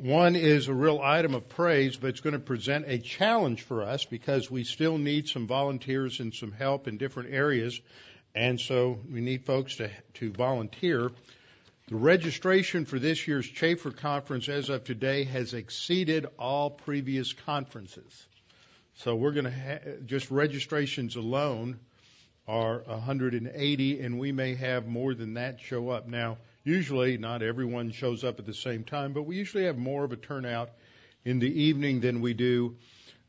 [0.00, 3.82] One is a real item of praise, but it's going to present a challenge for
[3.82, 7.78] us because we still need some volunteers and some help in different areas.
[8.34, 11.12] And so we need folks to, to volunteer.
[11.88, 18.26] The registration for this year's Chafer Conference as of today has exceeded all previous conferences.
[18.94, 21.78] So we're going to ha- just registrations alone
[22.48, 26.08] are 180, and we may have more than that show up.
[26.08, 30.04] Now, Usually, not everyone shows up at the same time, but we usually have more
[30.04, 30.70] of a turnout
[31.24, 32.76] in the evening than we do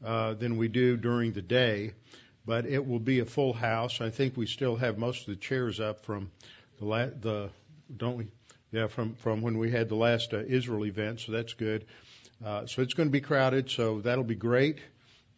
[0.03, 1.93] uh, than we do during the day.
[2.45, 4.01] But it will be a full house.
[4.01, 6.31] I think we still have most of the chairs up from
[6.79, 7.49] the la- the
[7.95, 8.27] don't we?
[8.71, 11.85] Yeah, from from when we had the last uh, Israel event, so that's good.
[12.43, 14.79] Uh, so it's going to be crowded, so that'll be great,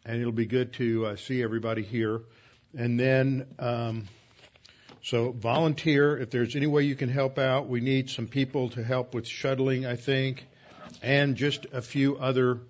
[0.06, 2.22] and it'll be good to uh, see everybody here.
[2.76, 4.08] And then um,
[5.04, 7.68] so volunteer if there's any way you can help out.
[7.68, 10.46] We need some people to help with shuttling, I think,
[11.02, 12.60] and just a few other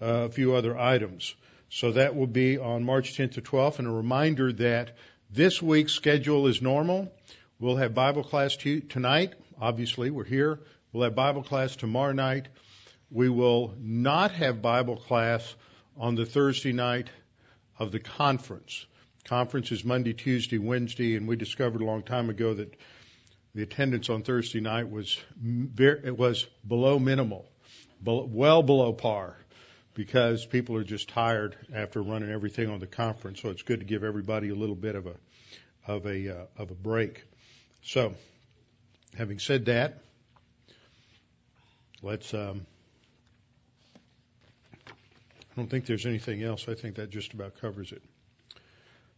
[0.00, 1.34] uh, a few other items.
[1.70, 3.80] So that will be on March 10th to 12th.
[3.80, 4.96] And a reminder that
[5.28, 7.12] this week's schedule is normal.
[7.58, 9.34] We'll have Bible class t- tonight.
[9.60, 10.60] Obviously, we're here.
[10.92, 12.46] We'll have Bible class tomorrow night.
[13.10, 15.56] We will not have Bible class
[15.96, 17.10] on the Thursday night
[17.76, 18.86] of the conference.
[19.24, 22.74] Conference is Monday, Tuesday, Wednesday, and we discovered a long time ago that
[23.54, 27.46] the attendance on Thursday night was very, it was below minimal,
[28.04, 29.36] well below par,
[29.94, 33.40] because people are just tired after running everything on the conference.
[33.40, 35.14] So it's good to give everybody a little bit of a
[35.86, 37.24] of a uh, of a break.
[37.82, 38.14] So,
[39.16, 40.02] having said that,
[42.02, 42.32] let's.
[42.34, 42.66] Um,
[44.86, 46.66] I don't think there's anything else.
[46.66, 48.02] I think that just about covers it.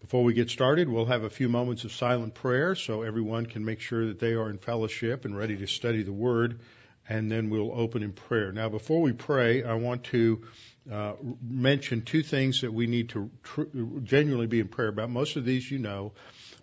[0.00, 3.64] Before we get started, we'll have a few moments of silent prayer so everyone can
[3.64, 6.60] make sure that they are in fellowship and ready to study the Word,
[7.06, 8.50] and then we'll open in prayer.
[8.50, 10.42] Now, before we pray, I want to
[10.90, 11.12] uh,
[11.42, 13.62] mention two things that we need to tr-
[14.02, 15.10] genuinely be in prayer about.
[15.10, 16.12] Most of these you know,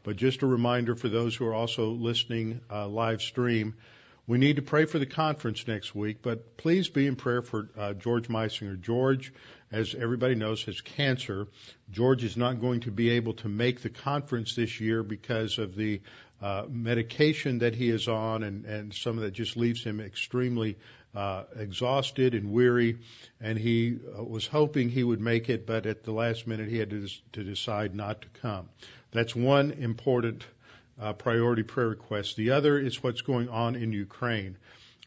[0.02, 3.76] but just a reminder for those who are also listening uh, live stream.
[4.26, 7.70] We need to pray for the conference next week, but please be in prayer for
[7.78, 8.82] uh, George Meisinger.
[8.82, 9.32] George
[9.72, 11.48] as everybody knows, has cancer.
[11.92, 15.76] George is not going to be able to make the conference this year because of
[15.76, 16.02] the
[16.42, 20.78] uh, medication that he is on, and, and some of that just leaves him extremely
[21.16, 23.00] uh, exhausted and weary.
[23.42, 26.78] And he uh, was hoping he would make it, but at the last minute he
[26.78, 28.70] had to, to decide not to come.
[29.12, 30.46] That's one important
[31.00, 32.36] uh, priority prayer request.
[32.36, 34.58] The other is what's going on in Ukraine.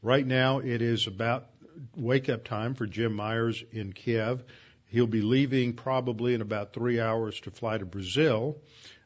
[0.02, 1.49] Right now, it is about
[1.96, 4.44] wake up time for Jim Myers in Kiev.
[4.86, 8.58] He'll be leaving probably in about three hours to fly to Brazil.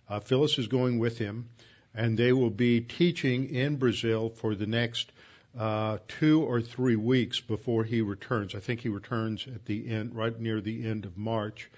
[0.08, 1.48] Uh, Phyllis is going with him,
[1.94, 5.12] and they will be teaching in Brazil for the next
[5.58, 8.54] uh, two or three weeks before he returns.
[8.54, 11.70] I think he returns at the end, right near the end of March.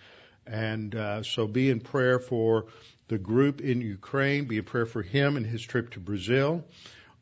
[0.46, 2.66] And uh, so be in prayer for
[3.08, 6.64] the group in Ukraine, be in prayer for him and his trip to Brazil.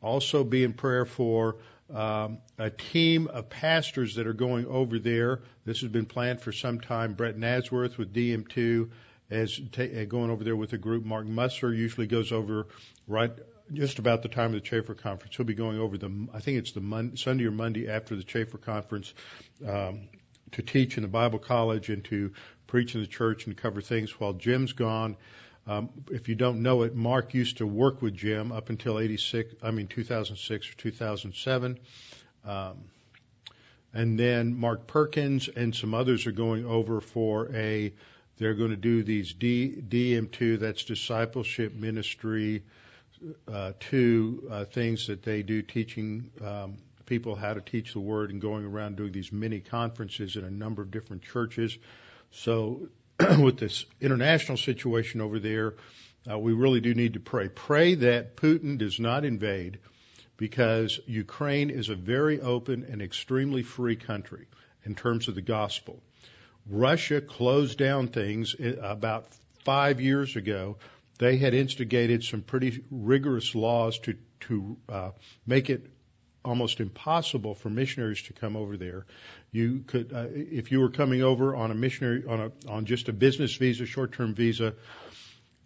[0.01, 1.57] Also be in prayer for
[1.93, 5.41] um, a team of pastors that are going over there.
[5.65, 7.13] This has been planned for some time.
[7.13, 8.89] Brett Nasworth with DM2
[9.29, 11.05] is t- uh, going over there with a group.
[11.05, 12.67] Mark Musser usually goes over
[13.07, 13.31] right
[13.73, 15.35] just about the time of the Chafer conference.
[15.35, 18.23] He'll be going over the, I think it's the Mon- Sunday or Monday after the
[18.23, 19.13] Chafer conference,
[19.67, 20.07] um,
[20.51, 22.31] to teach in the Bible college and to
[22.67, 25.17] preach in the church and cover things while Jim's gone.
[25.67, 29.55] Um, if you don't know it, Mark used to work with Jim up until 86,
[29.63, 31.79] I mean 2006 or 2007.
[32.45, 32.77] Um,
[33.93, 37.93] and then Mark Perkins and some others are going over for a,
[38.37, 42.63] they're going to do these D, DM2, that's discipleship ministry,
[43.51, 48.31] uh, two uh, things that they do teaching um, people how to teach the word
[48.31, 51.77] and going around doing these mini conferences in a number of different churches.
[52.31, 52.89] So
[53.39, 55.75] with this international situation over there,
[56.29, 57.49] uh, we really do need to pray.
[57.49, 59.79] Pray that Putin does not invade
[60.37, 64.47] because Ukraine is a very open and extremely free country
[64.83, 66.01] in terms of the gospel.
[66.67, 69.27] Russia closed down things uh, about
[69.63, 70.77] five years ago.
[71.19, 75.11] They had instigated some pretty rigorous laws to to uh,
[75.47, 75.89] make it
[76.45, 79.05] almost impossible for missionaries to come over there.
[79.51, 83.09] You could, uh, if you were coming over on a missionary on a on just
[83.09, 84.75] a business visa, short-term visa,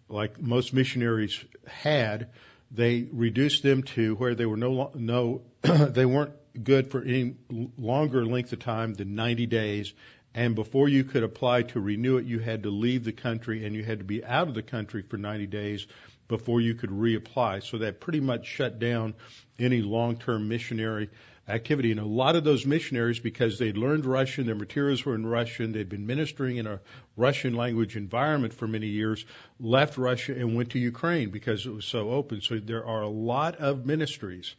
[0.08, 2.30] like most missionaries had,
[2.70, 6.32] they reduced them to where they were no no they weren't
[6.62, 7.34] good for any
[7.78, 9.92] longer length of time than 90 days.
[10.32, 13.74] And before you could apply to renew it, you had to leave the country and
[13.74, 15.86] you had to be out of the country for 90 days
[16.30, 17.62] before you could reapply.
[17.62, 19.14] So that pretty much shut down
[19.58, 21.10] any long-term missionary
[21.48, 21.90] activity.
[21.90, 25.72] And a lot of those missionaries, because they'd learned Russian, their materials were in Russian,
[25.72, 26.80] they'd been ministering in a
[27.16, 29.26] Russian language environment for many years,
[29.58, 32.40] left Russia and went to Ukraine because it was so open.
[32.40, 34.54] So there are a lot of ministries,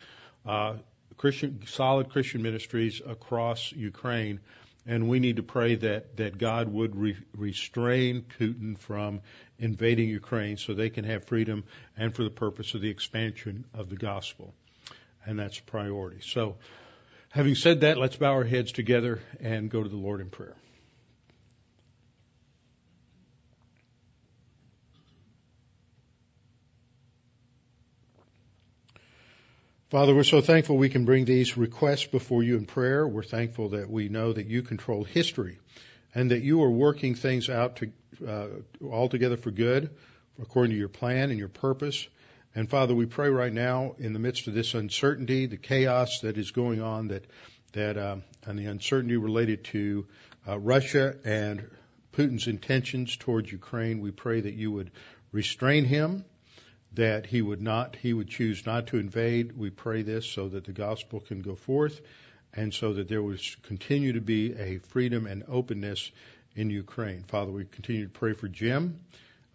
[0.46, 0.76] uh,
[1.16, 4.42] Christian, solid Christian ministries across Ukraine
[4.86, 9.22] and we need to pray that, that God would re- restrain Putin from
[9.60, 11.64] invading Ukraine so they can have freedom
[11.98, 14.54] and for the purpose of the expansion of the gospel.
[15.26, 16.22] And that's a priority.
[16.22, 16.56] So,
[17.30, 20.56] having said that, let's bow our heads together and go to the Lord in prayer.
[29.92, 33.06] Father, we're so thankful we can bring these requests before you in prayer.
[33.06, 35.60] We're thankful that we know that you control history
[36.16, 37.92] and that you are working things out to,
[38.26, 38.48] uh,
[38.90, 39.90] all together for good
[40.42, 42.08] according to your plan and your purpose.
[42.56, 46.38] And Father, we pray right now in the midst of this uncertainty, the chaos that
[46.38, 47.26] is going on, that
[47.74, 50.08] that um, and the uncertainty related to
[50.48, 51.70] uh, Russia and
[52.14, 54.92] Putin's intentions towards Ukraine, we pray that you would
[55.34, 56.24] restrain him
[56.94, 59.58] that he would not, he would choose not to invade.
[59.58, 62.02] We pray this so that the gospel can go forth
[62.54, 66.12] and so that there would continue to be a freedom and openness
[66.56, 67.24] in Ukraine.
[67.24, 69.00] Father, we continue to pray for Jim,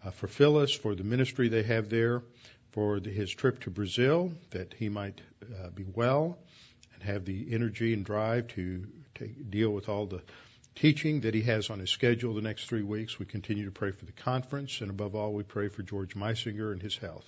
[0.03, 2.23] uh, for Phyllis, for the ministry they have there,
[2.71, 6.37] for the, his trip to Brazil, that he might uh, be well
[6.95, 10.21] and have the energy and drive to take, deal with all the
[10.77, 13.17] teaching that he has on his schedule the next three weeks.
[13.17, 16.71] We continue to pray for the conference, and above all, we pray for George Meisinger
[16.71, 17.27] and his health.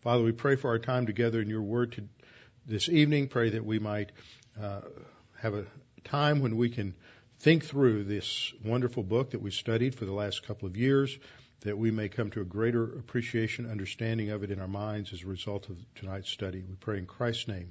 [0.00, 2.08] Father, we pray for our time together in your word to,
[2.66, 3.28] this evening.
[3.28, 4.10] Pray that we might
[4.60, 4.80] uh,
[5.40, 5.66] have a
[6.02, 6.94] time when we can
[7.38, 11.16] think through this wonderful book that we studied for the last couple of years,
[11.60, 15.22] that we may come to a greater appreciation, understanding of it in our minds as
[15.22, 16.64] a result of tonight's study.
[16.68, 17.70] We pray in Christ's name.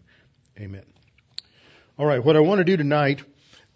[0.57, 0.85] Amen.
[1.97, 3.21] All right, what I want to do tonight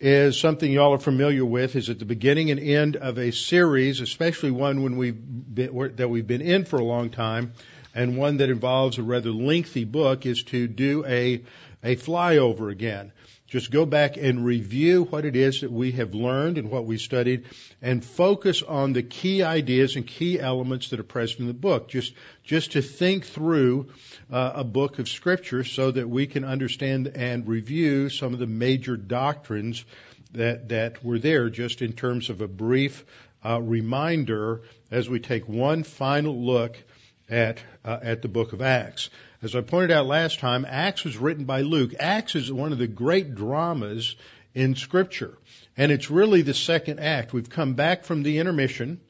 [0.04, 1.78] is something y'all are familiar with.
[1.78, 6.10] Is at the beginning and end of a series, especially one when we've been, that
[6.10, 7.54] we've been in for a long time,
[7.96, 11.42] and one that involves a rather lengthy book, is to do a
[11.82, 13.14] a flyover again.
[13.54, 16.98] Just go back and review what it is that we have learned and what we
[16.98, 17.46] studied
[17.84, 21.88] and focus on the key ideas and key elements that are present in the book.
[21.88, 23.92] Just, just to think through
[24.32, 28.48] uh, a book of scripture so that we can understand and review some of the
[28.48, 29.86] major doctrines
[30.32, 33.06] that, that were there just in terms of a brief
[33.46, 36.76] uh, reminder as we take one final look
[37.30, 39.12] at, uh, at the book of Acts.
[39.44, 41.96] As I pointed out last time, Acts was written by Luke.
[42.00, 44.16] Acts is one of the great dramas
[44.54, 45.38] in Scripture.
[45.76, 47.34] And it's really the second act.
[47.34, 49.02] We've come back from the intermission,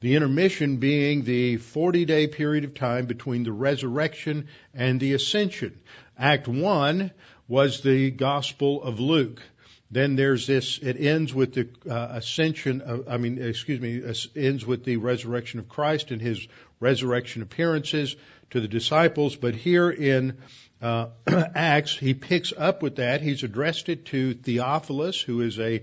[0.00, 5.78] the intermission being the 40 day period of time between the resurrection and the ascension.
[6.18, 7.12] Act 1
[7.46, 9.40] was the Gospel of Luke.
[9.88, 14.02] Then there's this, it ends with the uh, ascension of, I mean, excuse me,
[14.34, 16.44] ends with the resurrection of Christ and his
[16.80, 18.16] resurrection appearances
[18.50, 19.36] to the disciples.
[19.36, 20.38] But here in
[20.80, 23.22] uh, Acts, he picks up with that.
[23.22, 25.82] He's addressed it to Theophilus, who is a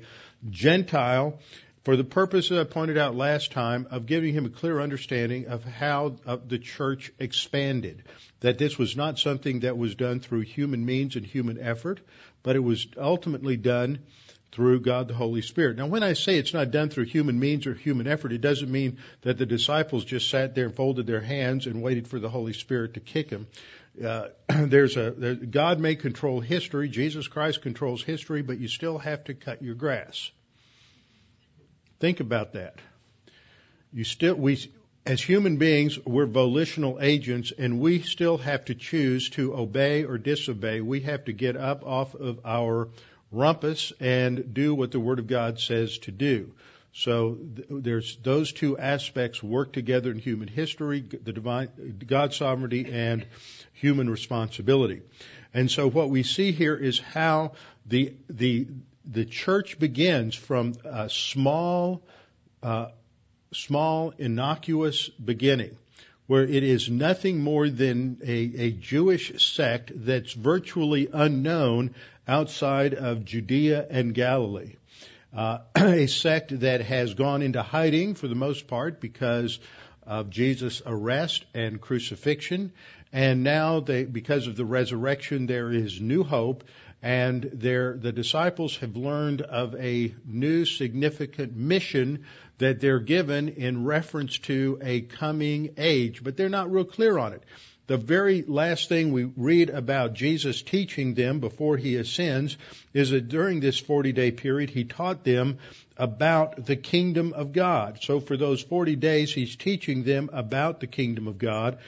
[0.49, 1.39] Gentile,
[1.83, 5.65] for the purpose, I pointed out last time, of giving him a clear understanding of
[5.65, 6.15] how
[6.47, 8.03] the church expanded.
[8.39, 11.99] That this was not something that was done through human means and human effort,
[12.41, 13.99] but it was ultimately done
[14.53, 15.77] through God the Holy Spirit.
[15.77, 18.71] Now, when I say it's not done through human means or human effort, it doesn't
[18.71, 22.29] mean that the disciples just sat there and folded their hands and waited for the
[22.29, 23.47] Holy Spirit to kick them.
[24.03, 28.99] Uh, there's a there, God may control history, Jesus Christ controls history, but you still
[28.99, 30.31] have to cut your grass.
[31.99, 32.75] Think about that.
[33.91, 34.71] You still we
[35.05, 40.17] as human beings, we're volitional agents and we still have to choose to obey or
[40.17, 40.79] disobey.
[40.79, 42.89] We have to get up off of our
[43.33, 46.53] rumpus and do what the Word of God says to do.
[46.93, 51.69] So th- there's those two aspects work together in human history, the divine,
[52.05, 53.25] God's sovereignty and
[53.73, 55.01] human responsibility.
[55.53, 57.53] And so what we see here is how
[57.85, 58.67] the, the,
[59.05, 62.03] the church begins from a small,
[62.61, 62.89] uh,
[63.51, 65.77] small, innocuous beginning
[66.27, 71.95] where it is nothing more than a, a Jewish sect that's virtually unknown
[72.27, 74.75] outside of Judea and Galilee.
[75.35, 79.59] Uh, a sect that has gone into hiding for the most part because
[80.05, 82.71] of Jesus' arrest and crucifixion.
[83.11, 86.63] And now they, because of the resurrection, there is new hope
[87.03, 92.23] and the disciples have learned of a new significant mission
[92.59, 97.33] that they're given in reference to a coming age, but they're not real clear on
[97.33, 97.43] it.
[97.87, 102.55] The very last thing we read about Jesus teaching them before he ascends
[102.93, 105.57] is that during this 40 day period, he taught them
[105.97, 107.99] about the kingdom of God.
[108.01, 111.79] So for those 40 days, he's teaching them about the kingdom of God.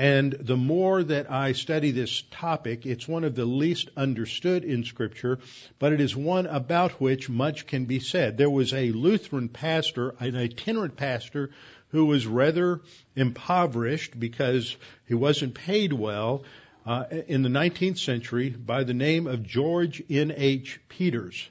[0.00, 4.84] And the more that I study this topic, it's one of the least understood in
[4.84, 5.40] scripture,
[5.78, 8.38] but it is one about which much can be said.
[8.38, 11.50] There was a Lutheran pastor, an itinerant pastor,
[11.88, 12.80] who was rather
[13.14, 16.44] impoverished because he wasn't paid well
[16.86, 20.32] uh, in the 19th century by the name of George N.
[20.34, 20.80] H.
[20.88, 21.46] Peters.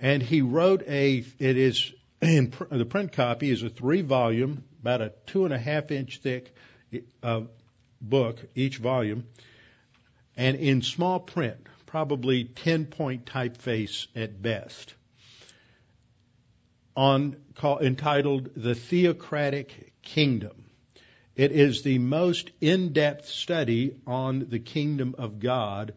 [0.00, 4.64] And he wrote a, it is, in pr- the print copy is a three volume,
[4.80, 6.52] about a two and a half inch thick
[7.22, 7.42] uh,
[8.08, 9.24] book, each volume,
[10.36, 14.94] and in small print, probably 10 point typeface at best,
[16.94, 20.64] on call, entitled The Theocratic Kingdom.
[21.34, 25.92] It is the most in-depth study on the kingdom of God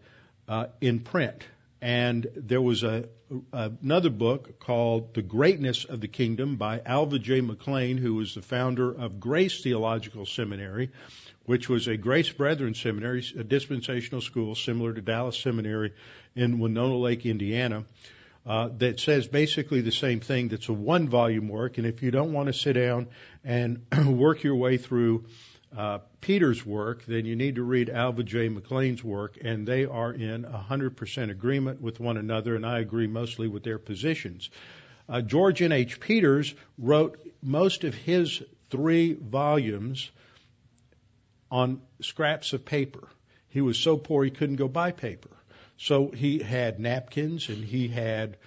[0.50, 1.44] uh, in print.
[1.82, 3.08] And there was a,
[3.54, 7.40] another book called The Greatness of the Kingdom by Alva J.
[7.40, 10.90] McClain, who was the founder of Grace Theological Seminary,
[11.50, 15.94] which was a Grace Brethren seminary, a dispensational school similar to Dallas Seminary
[16.36, 17.86] in Winona Lake, Indiana,
[18.46, 20.50] uh, that says basically the same thing.
[20.50, 23.08] That's a one volume work, and if you don't want to sit down
[23.44, 25.26] and work your way through
[25.76, 28.48] uh, Peter's work, then you need to read Alva J.
[28.50, 33.48] McClain's work, and they are in 100% agreement with one another, and I agree mostly
[33.48, 34.52] with their positions.
[35.10, 35.72] Uh, George N.
[35.72, 36.00] H.
[36.00, 40.12] Peters wrote most of his three volumes
[41.52, 43.08] on scraps of paper.
[43.50, 45.32] He was so poor he couldn't go buy paper.
[45.78, 48.38] So he had napkins and he had,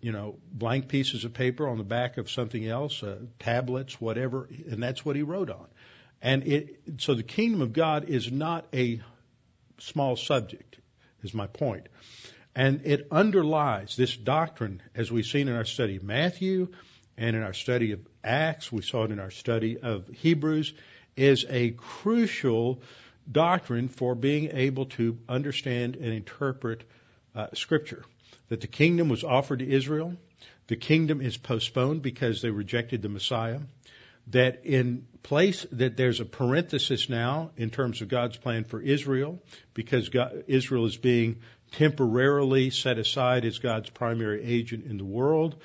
[0.00, 4.48] you know, blank pieces of paper on the back of something else, uh, tablets, whatever,
[4.70, 5.66] and that's what he wrote on.
[6.22, 9.02] And it, so the kingdom of God is not a
[9.78, 10.78] small subject,
[11.22, 11.88] is my point.
[12.54, 16.68] And it underlies this doctrine, as we've seen in our study of Matthew
[17.18, 20.72] and in our study of Acts, we saw it in our study of Hebrews,
[21.16, 22.80] is a crucial
[23.30, 26.84] doctrine for being able to understand and interpret
[27.34, 28.04] uh, Scripture.
[28.48, 30.16] That the kingdom was offered to Israel,
[30.68, 33.60] the kingdom is postponed because they rejected the Messiah.
[34.28, 39.40] That in place, that there's a parenthesis now in terms of God's plan for Israel,
[39.74, 41.42] because God, Israel is being
[41.72, 45.56] temporarily set aside as God's primary agent in the world.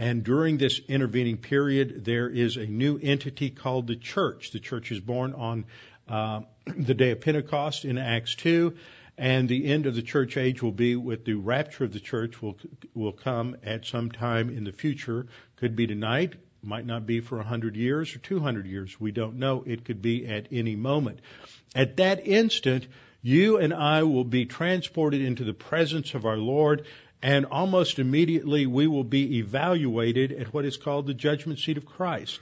[0.00, 4.50] And during this intervening period, there is a new entity called the church.
[4.50, 5.66] The church is born on
[6.08, 6.40] uh,
[6.74, 8.74] the day of Pentecost in Acts 2,
[9.18, 12.40] and the end of the church age will be with the rapture of the church
[12.40, 12.56] will
[12.94, 15.26] will come at some time in the future.
[15.56, 18.98] Could be tonight, might not be for a hundred years or two hundred years.
[18.98, 19.64] We don't know.
[19.66, 21.20] It could be at any moment.
[21.74, 22.86] At that instant,
[23.20, 26.86] you and I will be transported into the presence of our Lord
[27.22, 31.86] and almost immediately we will be evaluated at what is called the judgment seat of
[31.86, 32.40] Christ.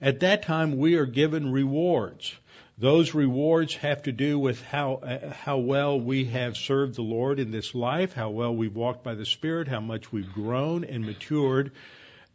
[0.00, 2.34] At that time we are given rewards.
[2.78, 7.38] Those rewards have to do with how uh, how well we have served the Lord
[7.38, 11.04] in this life, how well we've walked by the Spirit, how much we've grown and
[11.04, 11.72] matured,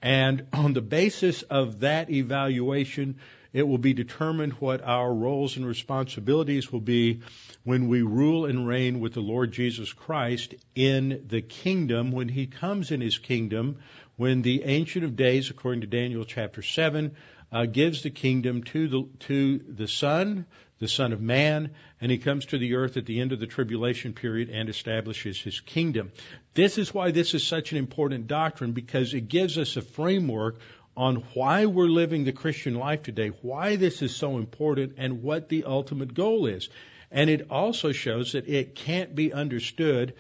[0.04, 3.16] and on the basis of that evaluation,
[3.56, 7.22] it will be determined what our roles and responsibilities will be
[7.64, 12.48] when we rule and reign with the Lord Jesus Christ in the kingdom, when He
[12.48, 13.78] comes in His kingdom,
[14.18, 17.16] when the Ancient of Days, according to Daniel chapter 7,
[17.50, 20.46] uh, gives the kingdom to the, to the Son,
[20.80, 21.72] the Son of Man,
[22.02, 25.40] and He comes to the earth at the end of the tribulation period and establishes
[25.40, 26.12] His kingdom.
[26.56, 30.60] This is why this is such an important doctrine because it gives us a framework
[30.98, 35.50] on why we're living the Christian life today, why this is so important, and what
[35.50, 36.70] the ultimate goal is.
[37.12, 40.14] And it also shows that it can't be understood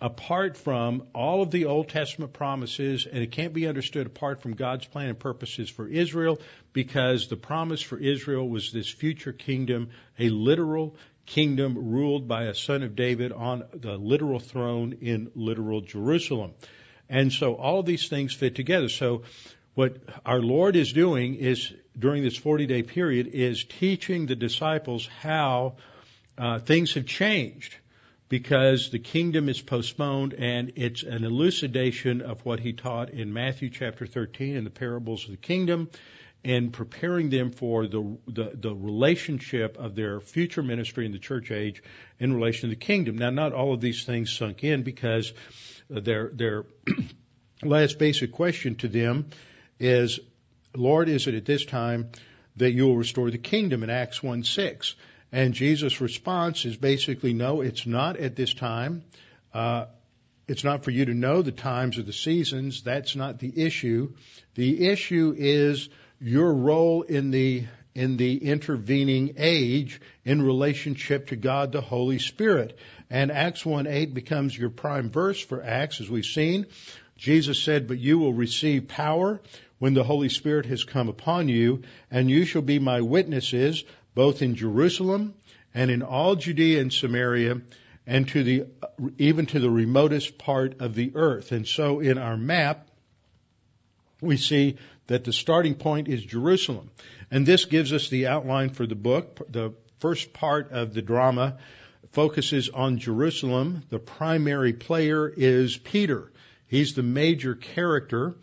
[0.00, 4.54] apart from all of the Old Testament promises, and it can't be understood apart from
[4.54, 6.38] God's plan and purposes for Israel,
[6.72, 12.54] because the promise for Israel was this future kingdom, a literal kingdom ruled by a
[12.54, 16.52] son of David on the literal throne in literal Jerusalem.
[17.08, 18.88] And so all of these things fit together.
[18.88, 19.22] So
[19.76, 25.06] what our Lord is doing is during this 40 day period is teaching the disciples
[25.20, 25.76] how
[26.38, 27.76] uh, things have changed
[28.30, 33.68] because the kingdom is postponed and it's an elucidation of what he taught in Matthew
[33.68, 35.90] chapter 13 in the parables of the kingdom
[36.42, 41.50] and preparing them for the, the, the relationship of their future ministry in the church
[41.50, 41.82] age
[42.18, 43.18] in relation to the kingdom.
[43.18, 45.34] Now, not all of these things sunk in because
[45.90, 46.64] their their
[47.62, 49.28] last basic question to them
[49.78, 50.20] is,
[50.74, 52.10] Lord, is it at this time
[52.56, 54.94] that you will restore the kingdom in Acts 1 6?
[55.32, 59.02] And Jesus' response is basically, no, it's not at this time.
[59.52, 59.86] Uh,
[60.48, 62.82] it's not for you to know the times or the seasons.
[62.82, 64.14] That's not the issue.
[64.54, 65.88] The issue is
[66.20, 72.78] your role in the in the intervening age in relationship to God the Holy Spirit.
[73.08, 76.66] And Acts 1 8 becomes your prime verse for Acts, as we've seen.
[77.16, 79.40] Jesus said, But you will receive power
[79.78, 84.42] when the Holy Spirit has come upon you, and you shall be my witnesses both
[84.42, 85.34] in Jerusalem
[85.74, 87.60] and in all Judea and Samaria
[88.06, 88.66] and to the
[89.18, 91.52] even to the remotest part of the earth.
[91.52, 92.88] And so in our map
[94.20, 94.76] we see
[95.08, 96.90] that the starting point is Jerusalem.
[97.30, 99.40] And this gives us the outline for the book.
[99.50, 101.58] The first part of the drama
[102.12, 103.82] focuses on Jerusalem.
[103.90, 106.32] The primary player is Peter.
[106.68, 108.34] He's the major character,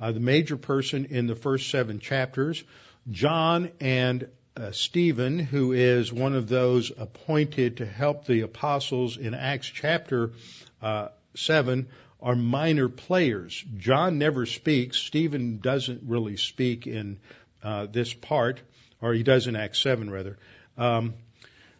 [0.00, 2.62] uh, the major person in the first seven chapters.
[3.10, 9.34] John and uh, Stephen, who is one of those appointed to help the apostles in
[9.34, 10.32] Acts chapter
[10.82, 11.88] uh, 7,
[12.20, 13.62] are minor players.
[13.76, 14.96] John never speaks.
[14.96, 17.18] Stephen doesn't really speak in
[17.62, 18.60] uh, this part,
[19.00, 20.38] or he does in Acts 7, rather.
[20.78, 21.14] Um,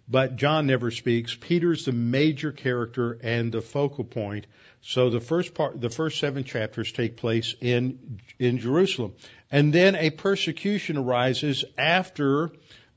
[0.08, 1.35] but John never speaks.
[1.35, 4.46] Peter's the major character and the focal point.
[4.88, 9.14] So the first part, the first seven chapters take place in in Jerusalem,
[9.50, 12.50] and then a persecution arises after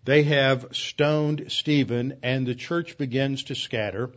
[0.06, 4.12] they have stoned Stephen, and the church begins to scatter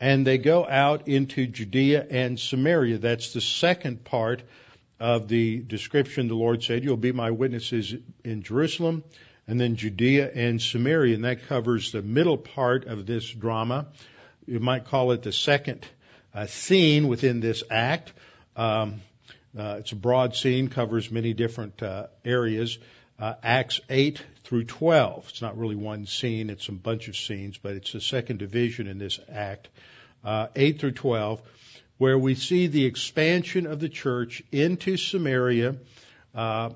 [0.00, 2.98] and they go out into Judea and Samaria.
[2.98, 4.42] That's the second part
[5.00, 7.94] of the description the Lord said, You'll be my witnesses
[8.24, 9.04] in Jerusalem,
[9.46, 11.14] and then Judea and Samaria.
[11.14, 13.88] And that covers the middle part of this drama.
[14.46, 15.86] You might call it the second
[16.34, 18.12] uh, scene within this act.
[18.56, 19.00] Um,
[19.56, 22.78] uh, it's a broad scene, covers many different uh, areas.
[23.18, 25.26] Uh, Acts 8 through 12.
[25.30, 28.86] It's not really one scene, it's a bunch of scenes, but it's the second division
[28.86, 29.68] in this act,
[30.24, 31.42] uh, 8 through 12,
[31.96, 35.76] where we see the expansion of the church into Samaria
[36.34, 36.70] uh,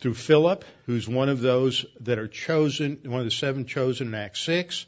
[0.00, 4.14] through Philip, who's one of those that are chosen, one of the seven chosen in
[4.14, 4.86] Acts 6.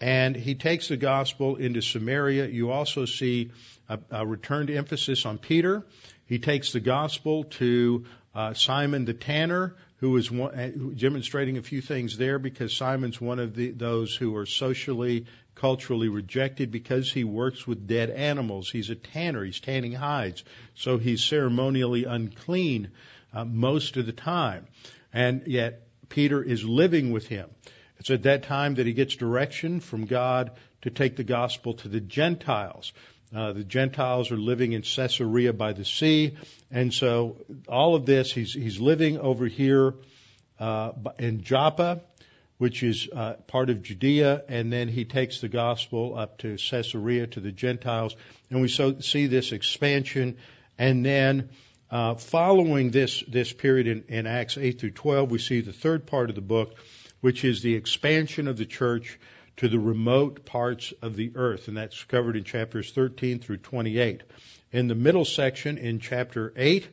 [0.00, 2.46] And he takes the gospel into Samaria.
[2.46, 3.50] You also see
[3.88, 5.84] a, a returned emphasis on Peter.
[6.26, 8.04] He takes the gospel to
[8.34, 13.20] uh, Simon the tanner, who is one, uh, demonstrating a few things there because Simon's
[13.20, 18.70] one of the, those who are socially, culturally rejected because he works with dead animals.
[18.70, 19.44] He's a tanner.
[19.44, 20.42] He's tanning hides.
[20.74, 22.90] So he's ceremonially unclean
[23.32, 24.66] uh, most of the time.
[25.12, 27.48] And yet Peter is living with him.
[27.98, 30.50] It's at that time that he gets direction from God
[30.82, 32.92] to take the gospel to the Gentiles.
[33.34, 36.36] Uh, the Gentiles are living in Caesarea by the sea,
[36.70, 39.94] and so all of this, he's he's living over here
[40.60, 42.02] uh, in Joppa,
[42.58, 47.26] which is uh, part of Judea, and then he takes the gospel up to Caesarea
[47.28, 48.14] to the Gentiles,
[48.50, 50.36] and we so, see this expansion,
[50.78, 51.50] and then.
[51.90, 56.06] Uh, following this this period in, in Acts 8 through 12, we see the third
[56.06, 56.74] part of the book,
[57.24, 59.18] which is the expansion of the church
[59.56, 64.22] to the remote parts of the earth, and that's covered in chapters 13 through 28.
[64.72, 66.86] In the middle section, in chapter 8,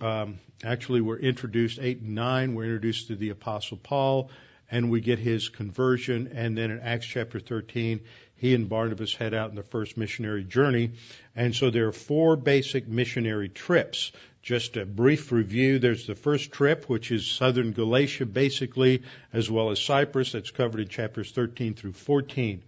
[0.00, 4.30] um, actually we're introduced 8 and 9, we're introduced to the Apostle Paul,
[4.70, 8.02] and we get his conversion, and then in Acts chapter 13,
[8.36, 10.92] he and Barnabas head out in the first missionary journey.
[11.34, 14.12] And so there are four basic missionary trips
[14.46, 15.80] just a brief review.
[15.80, 20.30] There's the first trip, which is southern Galatia, basically, as well as Cyprus.
[20.30, 22.62] That's covered in chapters 13 through 14.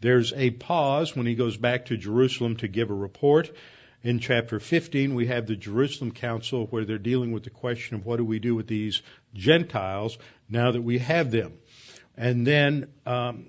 [0.00, 3.52] There's a pause when he goes back to Jerusalem to give a report.
[4.02, 8.04] In chapter 15, we have the Jerusalem Council where they're dealing with the question of
[8.04, 9.00] what do we do with these
[9.32, 10.18] Gentiles
[10.50, 11.52] now that we have them.
[12.16, 13.46] And then, um,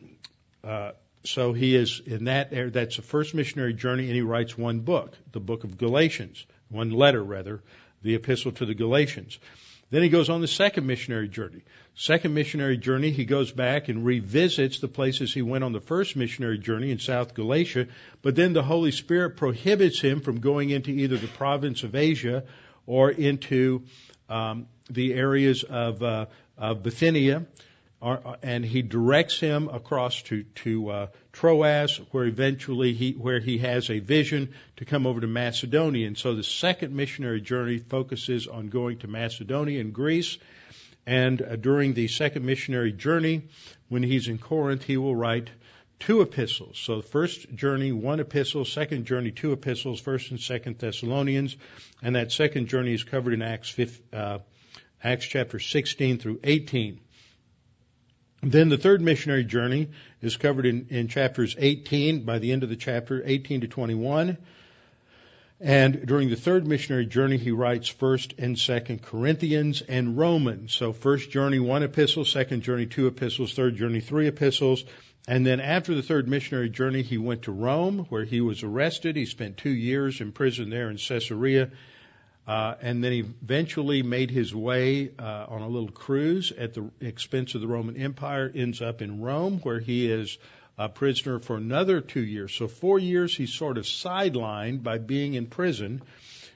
[0.64, 0.92] uh,
[1.24, 5.18] so he is in that, that's the first missionary journey, and he writes one book,
[5.32, 7.62] the book of Galatians one letter rather,
[8.02, 9.40] the epistle to the Galatians.
[9.92, 11.62] Then he goes on the second missionary journey.
[11.96, 16.16] Second missionary journey, he goes back and revisits the places he went on the first
[16.16, 17.88] missionary journey in South Galatia,
[18.24, 22.44] but then the Holy Spirit prohibits him from going into either the province of Asia
[22.88, 23.84] or into
[24.30, 26.26] um, the areas of, uh,
[26.58, 27.46] of Bithynia
[28.42, 33.90] and he directs him across to to uh, Troas, where eventually he where he has
[33.90, 36.08] a vision to come over to Macedonia.
[36.08, 40.38] And so the second missionary journey focuses on going to Macedonia and Greece,
[41.06, 43.44] And uh, during the second missionary journey,
[43.90, 45.50] when he's in Corinth, he will write
[46.00, 46.78] two epistles.
[46.78, 51.56] So first journey, one epistle, second journey, two epistles, first and second Thessalonians,
[52.02, 54.40] and that second journey is covered in Acts 5, uh,
[55.04, 57.00] Acts chapter 16 through 18.
[58.44, 59.88] Then the third missionary journey
[60.22, 64.38] is covered in, in chapters 18, by the end of the chapter, 18 to 21.
[65.62, 70.74] And during the third missionary journey, he writes First and Second Corinthians and Romans.
[70.74, 74.84] So first journey, one epistle; second journey, two epistles; third journey, three epistles.
[75.26, 79.16] And then after the third missionary journey, he went to Rome, where he was arrested.
[79.16, 81.70] He spent two years in prison there in Caesarea.
[82.46, 86.90] Uh, and then he eventually made his way uh, on a little cruise at the
[87.00, 90.38] expense of the Roman Empire, ends up in Rome, where he is
[90.78, 92.54] a prisoner for another two years.
[92.54, 96.02] So four years he's sort of sidelined by being in prison.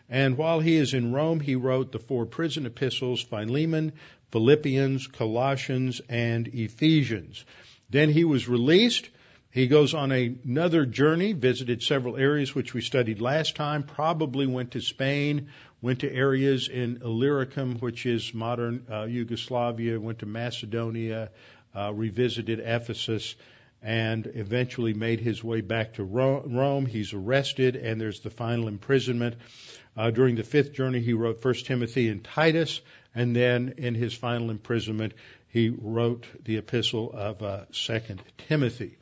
[0.10, 3.94] And while he is in Rome, he wrote the four prison epistles, Philemon,
[4.32, 7.46] Philippians, Colossians, and Ephesians.
[7.90, 9.10] Then he was released.
[9.52, 14.72] He goes on another journey, visited several areas which we studied last time, probably went
[14.72, 15.50] to Spain,
[15.82, 21.30] went to areas in Illyricum, which is modern uh, Yugoslavia, went to Macedonia,
[21.76, 23.36] uh, revisited Ephesus,
[23.82, 26.86] and eventually made his way back to Rome.
[26.86, 29.36] He's arrested, and there's the final imprisonment.
[29.96, 32.82] Uh, during the fifth journey, he wrote First Timothy and Titus,
[33.14, 35.14] and then in his final imprisonment,
[35.50, 38.98] he wrote the epistle of uh, Second Timothy.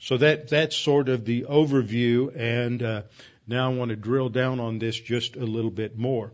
[0.00, 3.02] So that that's sort of the overview, and uh,
[3.46, 6.32] now I want to drill down on this just a little bit more.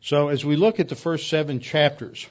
[0.00, 2.26] So as we look at the first seven chapters,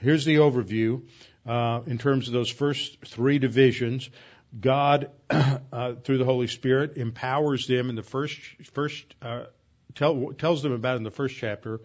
[0.00, 1.02] here's the overview
[1.46, 4.10] uh, in terms of those first three divisions.
[4.60, 8.38] God, uh, through the Holy Spirit, empowers them in the first
[8.72, 9.44] first uh,
[9.94, 11.80] tell, tells them about in the first chapter,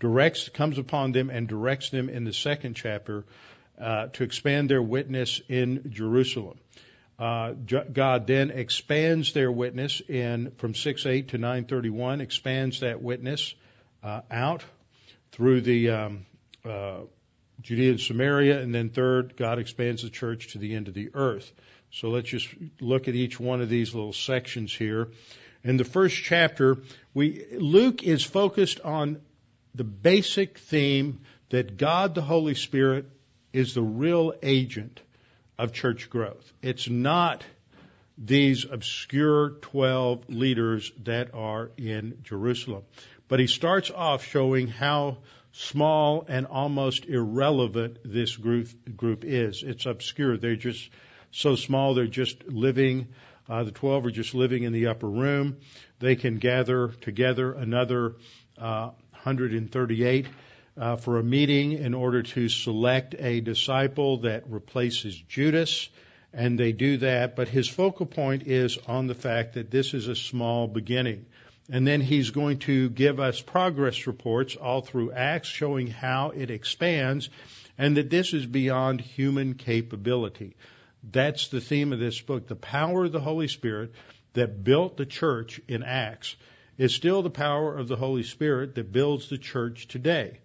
[0.00, 3.24] directs comes upon them and directs them in the second chapter
[3.80, 6.58] uh, to expand their witness in Jerusalem.
[7.22, 13.54] Uh, God then expands their witness in from 6:8 to 9:31, expands that witness
[14.02, 14.64] uh, out
[15.30, 16.26] through the um,
[16.64, 17.02] uh,
[17.60, 21.10] Judea and Samaria, and then third, God expands the church to the end of the
[21.14, 21.52] earth.
[21.92, 22.48] So let's just
[22.80, 25.06] look at each one of these little sections here.
[25.62, 26.78] In the first chapter,
[27.14, 29.20] we Luke is focused on
[29.76, 33.08] the basic theme that God the Holy Spirit
[33.52, 35.00] is the real agent
[35.58, 36.52] of church growth.
[36.62, 37.44] It's not
[38.18, 42.82] these obscure 12 leaders that are in Jerusalem.
[43.28, 45.18] But he starts off showing how
[45.52, 49.62] small and almost irrelevant this group, group is.
[49.62, 50.36] It's obscure.
[50.36, 50.90] They're just
[51.30, 53.08] so small, they're just living,
[53.48, 55.56] uh, the 12 are just living in the upper room.
[55.98, 58.16] They can gather together another
[58.58, 60.26] uh, 138
[60.76, 65.88] uh, for a meeting in order to select a disciple that replaces Judas.
[66.32, 70.08] And they do that, but his focal point is on the fact that this is
[70.08, 71.26] a small beginning.
[71.70, 76.50] And then he's going to give us progress reports all through Acts showing how it
[76.50, 77.28] expands
[77.78, 80.56] and that this is beyond human capability.
[81.02, 82.46] That's the theme of this book.
[82.46, 83.92] The power of the Holy Spirit
[84.34, 86.36] that built the church in Acts
[86.78, 90.38] is still the power of the Holy Spirit that builds the church today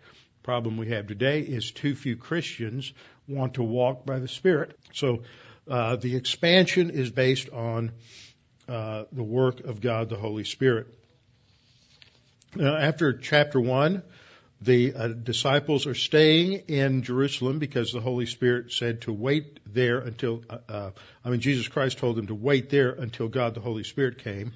[0.48, 2.94] problem we have today is too few Christians
[3.28, 4.80] want to walk by the Spirit.
[4.94, 5.24] So
[5.70, 7.92] uh, the expansion is based on
[8.70, 10.88] uh, the work of God, the Holy Spirit.
[12.56, 14.04] Now, after chapter one,
[14.62, 20.00] the uh, disciples are staying in Jerusalem because the Holy Spirit said to wait there
[20.00, 20.92] until, uh, uh,
[21.26, 24.54] I mean, Jesus Christ told them to wait there until God the Holy Spirit came.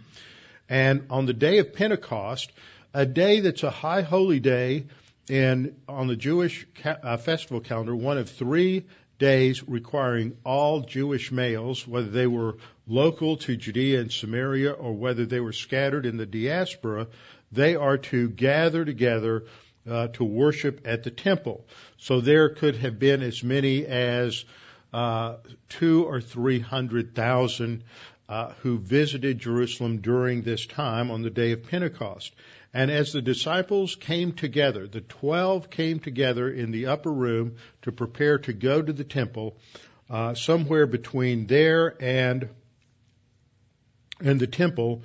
[0.72, 2.50] And on the day of Pentecost,
[2.94, 4.86] a day that's a high holy day
[5.30, 8.86] and on the Jewish ca- uh, festival calendar, one of three
[9.20, 12.56] days requiring all Jewish males, whether they were
[12.88, 17.08] local to Judea and Samaria or whether they were scattered in the diaspora,
[17.52, 19.44] they are to gather together
[19.90, 21.66] uh, to worship at the temple.
[21.98, 24.46] So there could have been as many as
[24.94, 25.36] uh,
[25.68, 27.84] two or three hundred thousand
[28.30, 32.34] uh, who visited Jerusalem during this time on the day of Pentecost.
[32.74, 37.92] And as the disciples came together, the twelve came together in the upper room to
[37.92, 39.58] prepare to go to the temple,
[40.10, 42.50] uh, somewhere between there and
[44.24, 45.04] and the temple,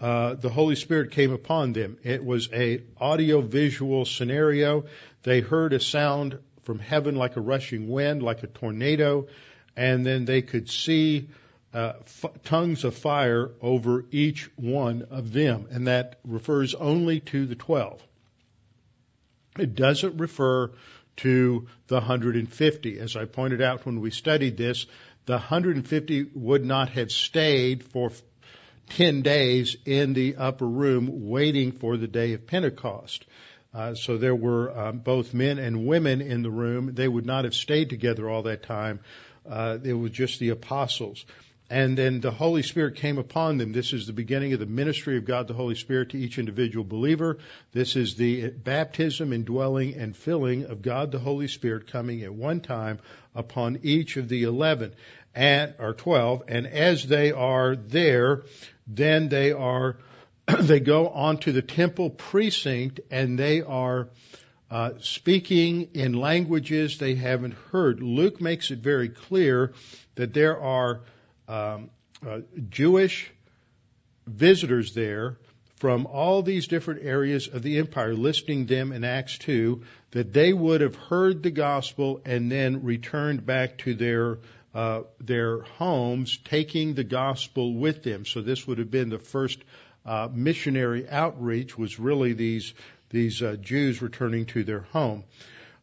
[0.00, 1.96] uh, the Holy Spirit came upon them.
[2.04, 4.84] It was a audio visual scenario.
[5.22, 9.26] They heard a sound from heaven like a rushing wind, like a tornado,
[9.74, 11.30] and then they could see
[11.74, 17.46] uh, f- tongues of fire over each one of them, and that refers only to
[17.46, 18.02] the twelve.
[19.58, 20.70] It doesn't refer
[21.18, 22.98] to the 150.
[23.00, 24.86] As I pointed out when we studied this,
[25.26, 28.12] the 150 would not have stayed for
[28.90, 33.26] 10 days in the upper room waiting for the day of Pentecost.
[33.74, 36.94] Uh, so there were um, both men and women in the room.
[36.94, 39.00] They would not have stayed together all that time.
[39.46, 41.26] Uh, it was just the apostles.
[41.70, 43.72] And then the Holy Spirit came upon them.
[43.72, 46.84] This is the beginning of the ministry of God the Holy Spirit to each individual
[46.84, 47.38] believer.
[47.72, 52.60] This is the baptism, indwelling, and filling of God the Holy Spirit coming at one
[52.60, 53.00] time
[53.34, 54.94] upon each of the eleven
[55.34, 56.44] and or twelve.
[56.48, 58.44] And as they are there,
[58.86, 59.98] then they are
[60.60, 64.08] they go onto the temple precinct and they are
[64.70, 68.02] uh, speaking in languages they haven't heard.
[68.02, 69.74] Luke makes it very clear
[70.14, 71.00] that there are
[72.68, 73.30] Jewish
[74.26, 75.36] visitors there
[75.78, 80.52] from all these different areas of the empire, listing them in Acts 2, that they
[80.52, 84.38] would have heard the gospel and then returned back to their
[84.74, 88.26] uh, their homes, taking the gospel with them.
[88.26, 89.58] So this would have been the first
[90.04, 91.78] uh, missionary outreach.
[91.78, 92.74] Was really these
[93.10, 95.24] these uh, Jews returning to their home.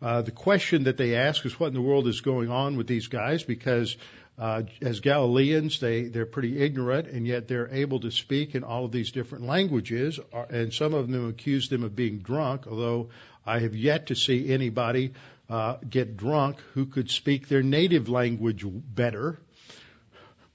[0.01, 2.85] Uh, the question that they ask is, what in the world is going on with
[2.85, 3.43] these guys?
[3.43, 3.97] Because
[4.37, 8.85] uh, as Galileans, they, they're pretty ignorant, and yet they're able to speak in all
[8.85, 10.19] of these different languages.
[10.33, 13.09] Uh, and some of them accuse them of being drunk, although
[13.45, 15.13] I have yet to see anybody
[15.49, 19.39] uh, get drunk who could speak their native language better,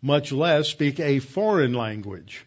[0.03, 2.45] much less speak a foreign language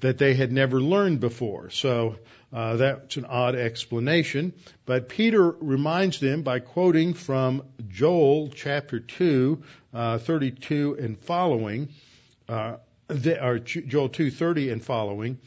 [0.00, 1.70] that they had never learned before.
[1.70, 2.16] So
[2.52, 4.52] uh, that's an odd explanation.
[4.84, 9.62] But Peter reminds them by quoting from Joel chapter 2,
[9.94, 11.90] uh, 32 and following,
[12.48, 15.38] uh, the, or Joel 2:30 and following,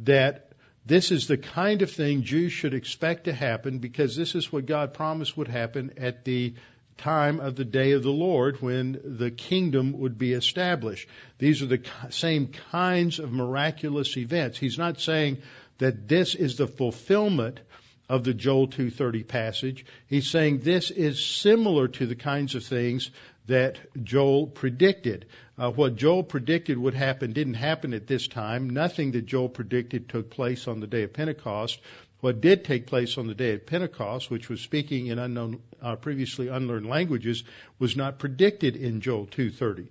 [0.00, 0.52] that
[0.84, 4.66] this is the kind of thing Jews should expect to happen because this is what
[4.66, 6.54] God promised would happen at the
[6.98, 11.08] time of the day of the Lord when the kingdom would be established.
[11.38, 14.58] These are the same kinds of miraculous events.
[14.58, 15.38] He's not saying
[15.80, 17.60] that this is the fulfillment
[18.08, 19.84] of the Joel 2:30 passage.
[20.06, 23.10] He's saying this is similar to the kinds of things
[23.46, 25.26] that Joel predicted.
[25.58, 28.70] Uh, what Joel predicted would happen didn't happen at this time.
[28.70, 31.80] Nothing that Joel predicted took place on the day of Pentecost.
[32.20, 35.96] What did take place on the day of Pentecost, which was speaking in unknown, uh,
[35.96, 37.44] previously unlearned languages,
[37.78, 39.88] was not predicted in Joel 2:30.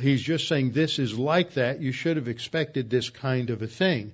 [0.00, 1.80] He's just saying this is like that.
[1.80, 4.12] You should have expected this kind of a thing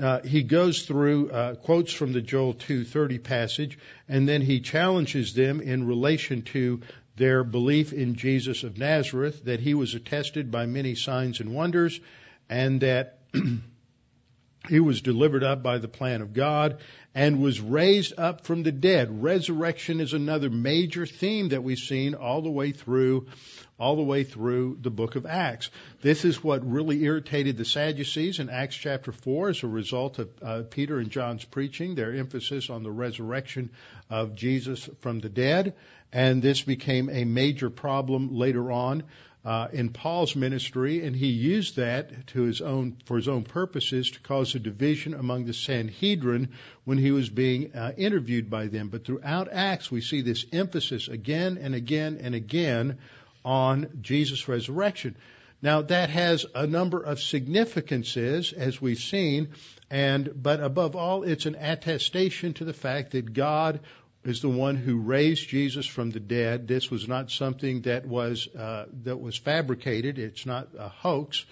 [0.00, 3.78] uh, he goes through uh, quotes from the Joel 2:30 passage,
[4.08, 6.80] and then he challenges them in relation to
[7.16, 12.00] their belief in Jesus of Nazareth, that he was attested by many signs and wonders,
[12.48, 13.18] and that
[14.68, 16.78] he was delivered up by the plan of God
[17.14, 19.22] and was raised up from the dead.
[19.22, 23.26] Resurrection is another major theme that we've seen all the way through
[23.76, 25.68] all the way through the book of Acts.
[26.00, 30.28] This is what really irritated the Sadducees in Acts chapter 4 as a result of
[30.40, 33.70] uh, Peter and John's preaching, their emphasis on the resurrection
[34.08, 35.74] of Jesus from the dead.
[36.12, 39.02] And this became a major problem later on
[39.44, 44.10] uh, in Paul's ministry, and he used that to his own for his own purposes
[44.12, 46.48] to cause a division among the Sanhedrin
[46.84, 48.88] when he was being uh, interviewed by them.
[48.88, 52.98] But throughout Acts, we see this emphasis again and again and again
[53.44, 55.14] on Jesus' resurrection.
[55.60, 59.48] Now that has a number of significances, as we've seen,
[59.90, 63.80] and but above all, it's an attestation to the fact that God
[64.24, 66.66] is the one who raised Jesus from the dead.
[66.66, 70.18] This was not something that was uh, that was fabricated.
[70.18, 71.44] It's not a hoax.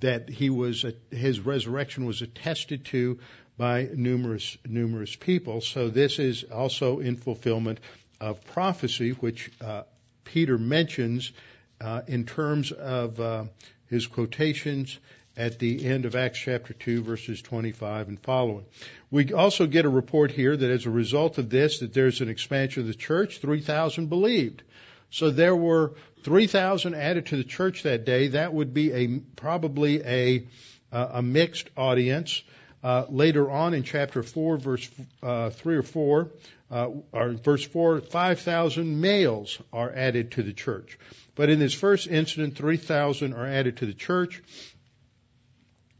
[0.00, 3.18] That he was his resurrection was attested to
[3.56, 5.60] by numerous numerous people.
[5.60, 7.80] So this is also in fulfillment
[8.20, 9.84] of prophecy, which uh,
[10.24, 11.32] Peter mentions
[11.80, 13.44] uh, in terms of uh,
[13.88, 14.98] his quotations
[15.36, 18.64] at the end of Acts chapter 2 verses 25 and following.
[19.10, 22.28] We also get a report here that as a result of this that there's an
[22.28, 24.62] expansion of the church, 3,000 believed.
[25.10, 28.28] So there were 3,000 added to the church that day.
[28.28, 30.46] That would be a probably a
[30.92, 32.42] a mixed audience.
[32.82, 34.88] Uh, later on in chapter 4, verse
[35.22, 36.30] uh, 3 or 4,
[36.70, 40.98] uh, or verse 4, 5,000 males are added to the church.
[41.34, 44.42] But in this first incident, 3,000 are added to the church.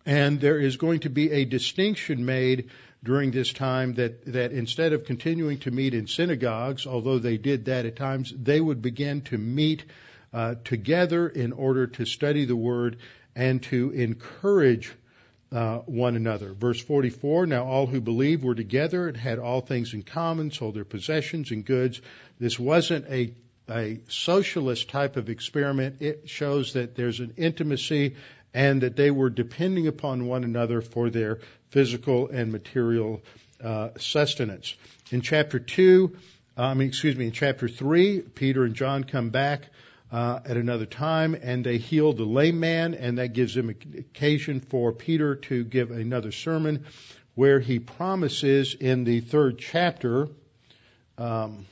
[0.07, 2.71] And there is going to be a distinction made
[3.03, 7.67] during this time that, that instead of continuing to meet in synagogues, although they did
[7.67, 9.85] that at times, they would begin to meet
[10.33, 12.99] uh, together in order to study the Word
[13.35, 14.93] and to encourage
[15.53, 16.53] uh, one another.
[16.53, 20.75] Verse 44, now all who believed were together and had all things in common, sold
[20.75, 22.01] their possessions and goods.
[22.41, 23.35] This wasn't a,
[23.71, 25.97] a socialist type of experiment.
[26.01, 28.17] It shows that there's an intimacy
[28.57, 33.21] and that they were depending upon one another for their physical and material
[33.63, 34.75] uh, sustenance.
[35.11, 36.17] In chapter 2,
[36.57, 39.65] I mean, excuse me, in chapter 3, Peter and John come back
[40.11, 44.61] uh, at another time, and they heal the lame man, and that gives them occasion
[44.61, 46.87] for Peter to give another sermon
[47.35, 50.29] where he promises in the third chapter.
[51.19, 51.67] Um,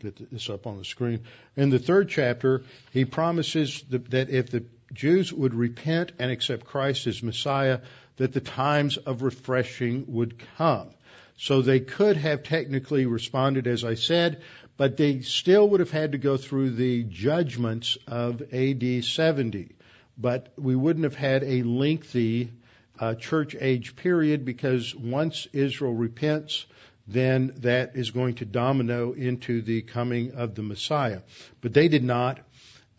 [0.00, 1.20] get this up on the screen.
[1.56, 7.06] In the third chapter, he promises that if the Jews would repent and accept Christ
[7.06, 7.80] as Messiah,
[8.16, 10.90] that the times of refreshing would come.
[11.36, 14.42] So they could have technically responded, as I said,
[14.76, 19.74] but they still would have had to go through the judgments of AD 70.
[20.16, 22.50] But we wouldn't have had a lengthy
[22.98, 26.66] uh, church age period because once Israel repents,
[27.06, 31.20] then that is going to domino into the coming of the Messiah.
[31.60, 32.40] But they did not.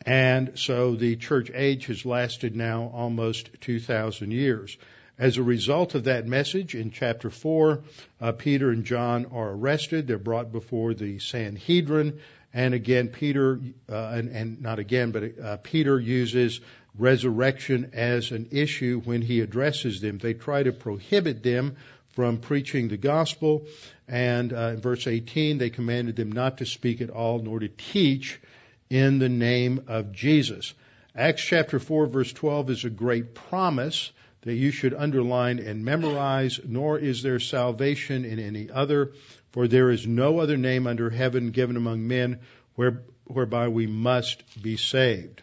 [0.05, 4.77] And so the church age has lasted now almost 2,000 years.
[5.17, 7.83] As a result of that message, in chapter 4,
[8.19, 10.07] uh, Peter and John are arrested.
[10.07, 12.19] They're brought before the Sanhedrin.
[12.53, 16.59] And again, Peter, uh, and, and, not again, but uh, Peter uses
[16.97, 20.17] resurrection as an issue when he addresses them.
[20.17, 21.77] They try to prohibit them
[22.15, 23.67] from preaching the gospel.
[24.07, 27.67] And uh, in verse 18, they commanded them not to speak at all, nor to
[27.67, 28.39] teach
[28.89, 30.73] in the name of Jesus.
[31.15, 36.59] Acts chapter 4 verse 12 is a great promise that you should underline and memorize,
[36.63, 39.11] nor is there salvation in any other,
[39.51, 42.39] for there is no other name under heaven given among men
[42.75, 45.41] where, whereby we must be saved.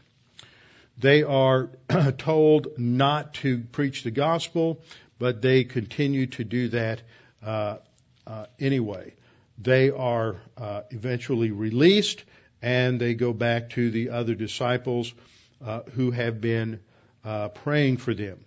[0.98, 1.70] They are
[2.18, 4.82] told not to preach the gospel,
[5.22, 7.00] but they continue to do that
[7.46, 7.76] uh,
[8.26, 9.14] uh, anyway.
[9.56, 12.24] They are uh, eventually released,
[12.60, 15.14] and they go back to the other disciples
[15.64, 16.80] uh, who have been
[17.24, 18.40] uh, praying for them.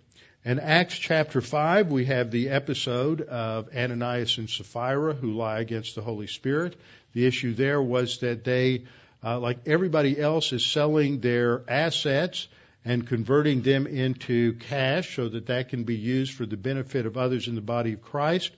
[0.44, 5.94] In Acts chapter 5, we have the episode of Ananias and Sapphira who lie against
[5.94, 6.76] the Holy Spirit.
[7.14, 8.84] The issue there was that they,
[9.24, 12.48] uh, like everybody else, is selling their assets
[12.86, 17.16] and converting them into cash so that that can be used for the benefit of
[17.16, 18.52] others in the body of Christ.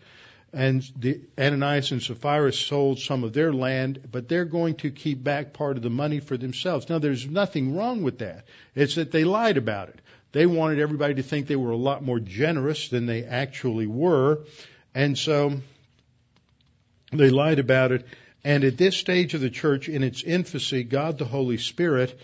[0.52, 5.24] And the, Ananias and Sapphira sold some of their land, but they're going to keep
[5.24, 6.90] back part of the money for themselves.
[6.90, 8.44] Now, there's nothing wrong with that.
[8.74, 10.00] It's that they lied about it.
[10.32, 14.40] They wanted everybody to think they were a lot more generous than they actually were.
[14.94, 15.54] And so
[17.12, 18.06] they lied about it.
[18.44, 22.18] And at this stage of the church, in its infancy, God the Holy Spirit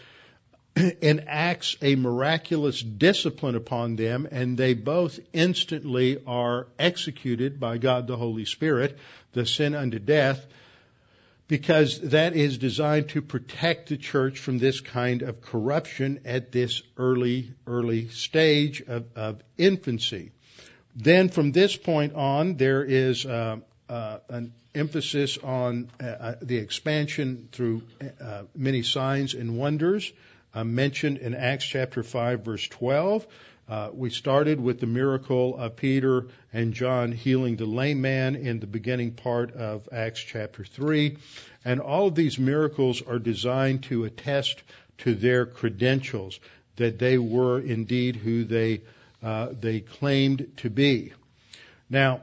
[0.76, 8.16] enacts a miraculous discipline upon them, and they both instantly are executed by God the
[8.16, 8.98] Holy Spirit,
[9.32, 10.46] the sin unto death
[11.46, 16.82] because that is designed to protect the church from this kind of corruption at this
[16.96, 20.32] early, early stage of, of infancy.
[20.96, 23.56] Then from this point on, there is uh,
[23.88, 27.82] uh, an emphasis on uh, uh the expansion through
[28.20, 30.12] uh, many signs and wonders
[30.54, 33.26] uh, mentioned in Acts chapter 5 verse 12.
[33.66, 38.60] Uh, we started with the miracle of Peter and John healing the lame man in
[38.60, 41.16] the beginning part of Acts chapter 3.
[41.64, 44.62] And all of these miracles are designed to attest
[44.98, 46.38] to their credentials,
[46.76, 48.82] that they were indeed who they,
[49.22, 51.14] uh, they claimed to be.
[51.88, 52.20] Now,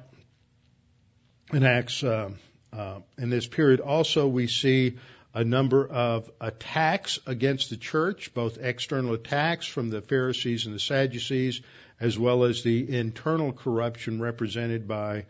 [1.52, 2.32] in Acts, uh,
[2.72, 4.98] uh in this period also we see
[5.34, 10.80] a number of attacks against the church, both external attacks from the Pharisees and the
[10.80, 11.62] Sadducees,
[12.00, 15.26] as well as the internal corruption represented by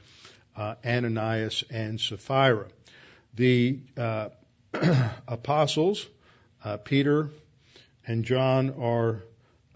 [0.56, 2.68] uh, Ananias and Sapphira.
[3.36, 4.30] The uh,
[5.28, 6.06] apostles,
[6.64, 7.30] uh, Peter
[8.08, 9.24] and John, are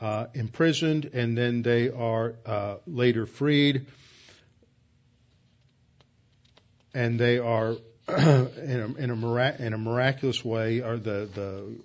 [0.01, 3.85] uh, imprisoned and then they are uh, later freed.
[6.93, 7.75] And they are
[8.09, 11.79] in a, in a, mirac- in a miraculous way, or the, the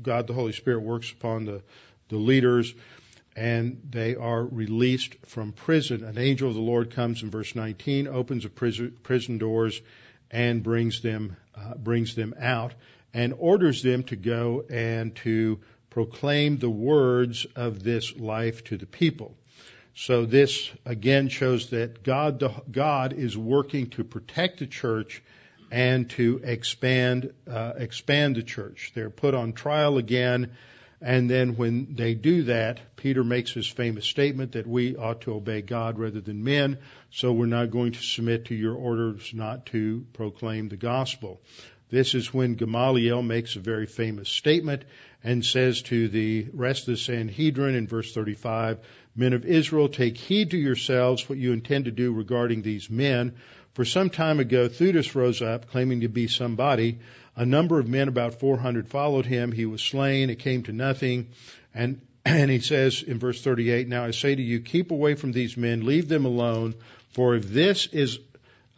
[0.00, 1.62] God the Holy Spirit works upon the,
[2.08, 2.74] the leaders
[3.34, 6.04] and they are released from prison.
[6.04, 9.80] An angel of the Lord comes in verse 19, opens the prison, prison doors
[10.30, 12.74] and brings them, uh, brings them out
[13.14, 15.60] and orders them to go and to
[15.90, 19.34] proclaim the words of this life to the people.
[19.94, 25.22] So this again shows that God, God is working to protect the church
[25.70, 28.92] and to expand, uh, expand the church.
[28.94, 30.52] They're put on trial again,
[31.04, 35.34] And then when they do that, Peter makes his famous statement that we ought to
[35.34, 36.78] obey God rather than men,
[37.10, 41.40] so we're not going to submit to your orders not to proclaim the gospel.
[41.90, 44.84] This is when Gamaliel makes a very famous statement
[45.24, 48.78] and says to the rest of the Sanhedrin in verse 35,
[49.14, 53.34] Men of Israel, take heed to yourselves what you intend to do regarding these men.
[53.74, 56.98] For some time ago, Theudas rose up, claiming to be somebody.
[57.36, 59.52] A number of men, about 400, followed him.
[59.52, 60.30] He was slain.
[60.30, 61.28] It came to nothing.
[61.74, 65.32] And, and he says in verse 38, Now I say to you, keep away from
[65.32, 66.74] these men, leave them alone,
[67.10, 68.18] for if this is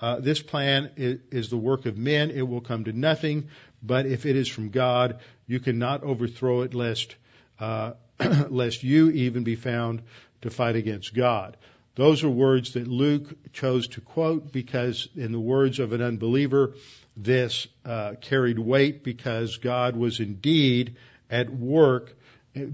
[0.01, 3.49] uh, this plan is, is, the work of men, it will come to nothing.
[3.82, 7.14] But if it is from God, you cannot overthrow it, lest
[7.61, 7.93] uh,
[8.49, 10.03] lest you even be found
[10.43, 11.57] to fight against God.
[11.97, 16.75] Those are words that Luke chose to quote because, in the words of an unbeliever,
[17.17, 20.97] this uh, carried weight because God was indeed
[21.31, 22.17] at work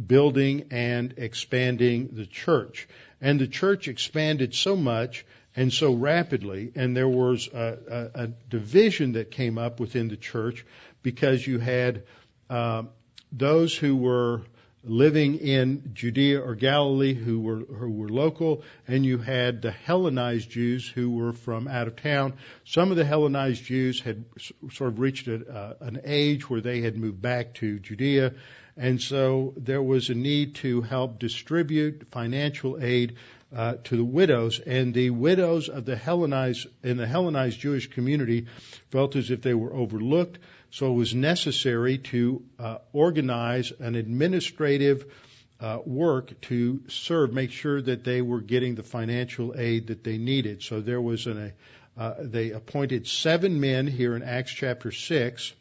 [0.07, 2.89] building and expanding the church.
[3.21, 5.25] And the church expanded so much
[5.57, 10.17] and so rapidly, and there was a, a, a division that came up within the
[10.17, 10.65] church
[11.03, 12.05] because you had
[12.49, 12.85] uh,
[13.33, 14.43] those who were
[14.83, 20.51] living in Judea or Galilee who were who were local, and you had the Hellenized
[20.51, 22.35] Jews who were from out of town.
[22.65, 24.25] Some of the Hellenized Jews had
[24.71, 28.35] sort of reached a, uh, an age where they had moved back to Judea,
[28.77, 33.17] and so there was a need to help distribute financial aid
[33.55, 38.47] uh, to the widows, and the widows of the Hellenized in the Hellenized Jewish community
[38.91, 40.39] felt as if they were overlooked.
[40.71, 45.13] So it was necessary to uh, organize an administrative
[45.61, 50.17] uh, work to serve, make sure that they were getting the financial aid that they
[50.17, 50.63] needed.
[50.63, 51.53] So there was an,
[51.99, 55.53] uh, they appointed seven men here in Acts chapter six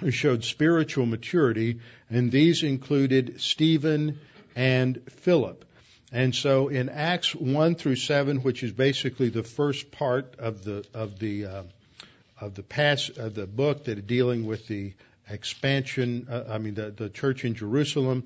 [0.00, 1.78] who showed spiritual maturity,
[2.10, 4.18] and these included Stephen
[4.56, 5.64] and Philip.
[6.10, 10.84] And so in Acts 1 through 7, which is basically the first part of the,
[10.92, 11.62] of the, uh,
[12.42, 14.92] of the pass, of the book that is dealing with the
[15.30, 18.24] expansion, uh, I mean, the, the church in Jerusalem,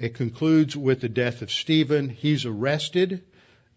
[0.00, 2.08] it concludes with the death of Stephen.
[2.08, 3.22] He's arrested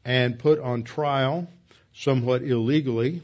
[0.03, 1.47] and put on trial,
[1.93, 3.21] somewhat illegally,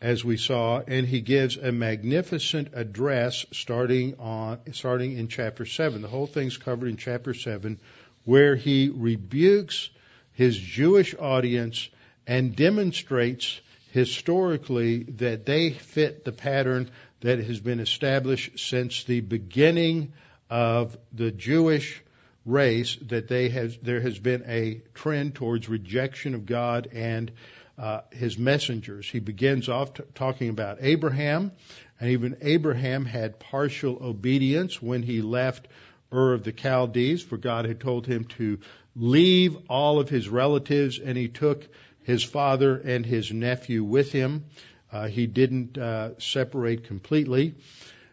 [0.00, 6.02] as we saw, and he gives a magnificent address starting on, starting in chapter 7.
[6.02, 7.78] The whole thing's covered in chapter 7
[8.24, 9.90] where he rebukes
[10.32, 11.88] his Jewish audience
[12.26, 13.60] and demonstrates
[13.92, 20.12] historically that they fit the pattern that has been established since the beginning
[20.50, 22.02] of the Jewish
[22.44, 27.30] race that they has there has been a trend towards rejection of God and
[27.76, 29.08] uh, his messengers.
[29.08, 31.52] He begins off t- talking about Abraham,
[32.00, 35.68] and even Abraham had partial obedience when he left
[36.12, 38.58] Ur of the Chaldees, for God had told him to
[38.96, 41.68] leave all of his relatives, and he took
[42.08, 44.46] his father and his nephew with him.
[44.90, 47.54] Uh, he didn't uh, separate completely.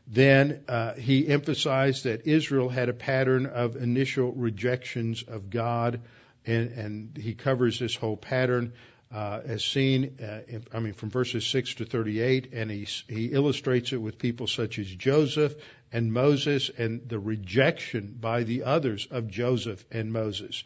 [0.06, 6.02] Then uh, he emphasized that Israel had a pattern of initial rejections of God,
[6.46, 8.74] and, and he covers this whole pattern
[9.14, 13.28] uh, as seen, uh, in, I mean, from verses 6 to 38, and he, he
[13.28, 15.56] illustrates it with people such as Joseph
[15.94, 20.66] and Moses and the rejection by the others of Joseph and Moses.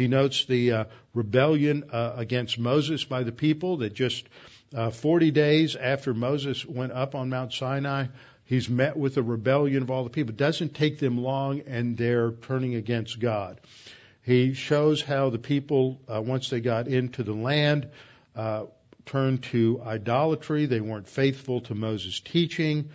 [0.00, 4.26] He notes the uh, rebellion uh, against Moses by the people that just
[4.74, 8.06] uh, 40 days after Moses went up on Mount Sinai,
[8.46, 10.30] he's met with a rebellion of all the people.
[10.30, 13.60] It doesn't take them long and they're turning against God.
[14.22, 17.90] He shows how the people, uh, once they got into the land,
[18.34, 18.64] uh,
[19.04, 20.64] turned to idolatry.
[20.64, 22.88] They weren't faithful to Moses' teaching.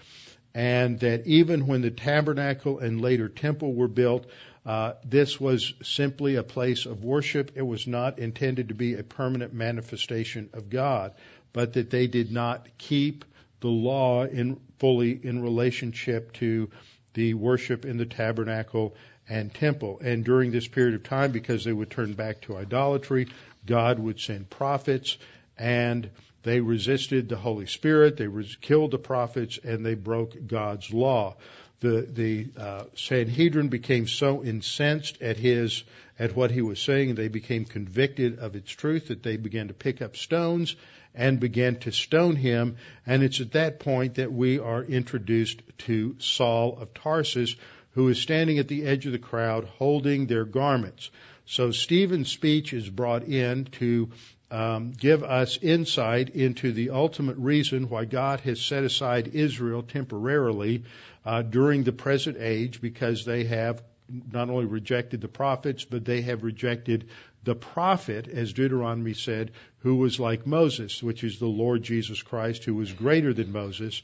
[0.56, 4.26] And that even when the tabernacle and later temple were built,
[4.66, 7.51] uh, this was simply a place of worship.
[7.55, 11.13] It was not intended to be a permanent manifestation of God,
[11.53, 13.26] but that they did not keep
[13.59, 16.70] the law in fully in relationship to
[17.13, 18.95] the worship in the tabernacle
[19.30, 19.99] and temple.
[20.03, 23.28] And during this period of time, because they would turn back to idolatry,
[23.66, 25.18] God would send prophets,
[25.57, 26.09] and
[26.43, 28.18] they resisted the Holy Spirit.
[28.18, 31.38] They res- killed the prophets, and they broke God's law.
[31.80, 35.84] The the uh, Sanhedrin became so incensed at his
[36.18, 39.74] at what he was saying, they became convicted of its truth that they began to
[39.74, 40.76] pick up stones
[41.14, 42.78] and began to stone him.
[43.06, 47.56] And it's at that point that we are introduced to Saul of Tarsus,
[47.92, 51.10] who is standing at the edge of the crowd holding their garments.
[51.46, 54.10] So Stephen's speech is brought in to
[54.52, 60.84] um, give us insight into the ultimate reason why God has set aside Israel temporarily
[61.26, 66.22] uh, during the present age, because they have not only rejected the prophets, but they
[66.22, 67.10] have rejected
[67.43, 72.64] the prophet, as Deuteronomy said, who was like Moses, which is the Lord Jesus Christ,
[72.64, 74.02] who was greater than Moses.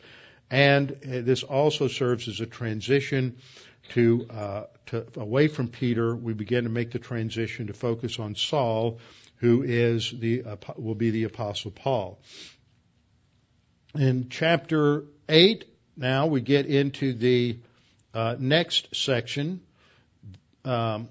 [0.50, 3.38] And uh, this also serves as a transition
[3.90, 6.16] to, uh, to away from Peter.
[6.16, 9.00] We begin to make the transition to focus on Saul,
[9.42, 10.44] who is the
[10.78, 12.20] will be the apostle Paul.
[13.96, 15.66] In chapter eight,
[15.98, 17.58] now we get into the
[18.14, 19.62] uh, next section.
[20.64, 21.10] Um,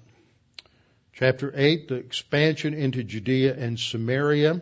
[1.13, 4.61] chapter 8, the expansion into Judea and Samaria.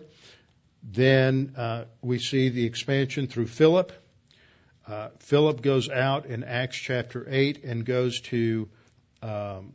[0.84, 3.94] Then uh, we see the expansion through Philip.
[4.88, 8.68] Uh, Philip goes out in Acts chapter 8 and goes to
[9.22, 9.74] um,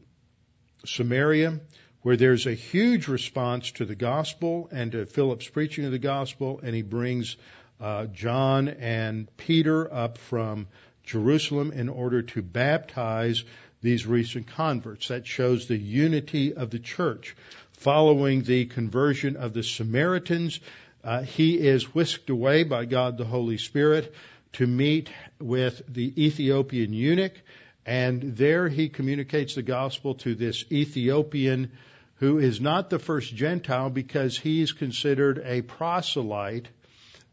[0.85, 1.61] Samaria
[2.05, 6.61] where there's a huge response to the gospel and to Philip's preaching of the gospel,
[6.63, 7.39] and he brings
[7.81, 10.67] uh, John and Peter up from
[11.05, 13.43] Jerusalem in order to baptize
[13.81, 15.09] these recent converts.
[15.09, 17.35] That shows the unity of the church.
[17.79, 20.61] Following the conversion of the Samaritans,
[21.03, 24.15] uh, he is whisked away by God the Holy Spirit
[24.53, 25.09] to meet
[25.41, 27.41] with the Ethiopian eunuch,
[27.87, 31.73] and there he communicates the gospel to this Ethiopian
[32.17, 36.69] who is not the first Gentile because he's considered a proselyte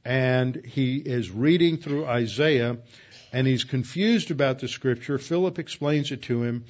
[0.04, 2.78] and he is reading through Isaiah
[3.32, 5.18] and he's confused about the scripture.
[5.18, 6.66] Philip explains it to him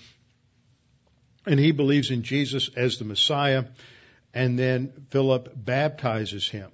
[1.46, 3.66] and he believes in Jesus as the Messiah
[4.34, 6.72] and then Philip baptizes him.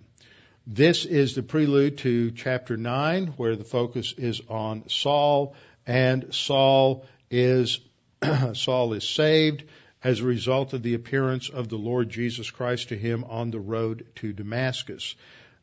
[0.66, 7.06] This is the prelude to chapter 9 where the focus is on Saul and Saul
[7.30, 7.80] is
[8.54, 9.64] Saul is saved
[10.04, 13.60] as a result of the appearance of the Lord Jesus Christ to him on the
[13.60, 15.16] road to Damascus.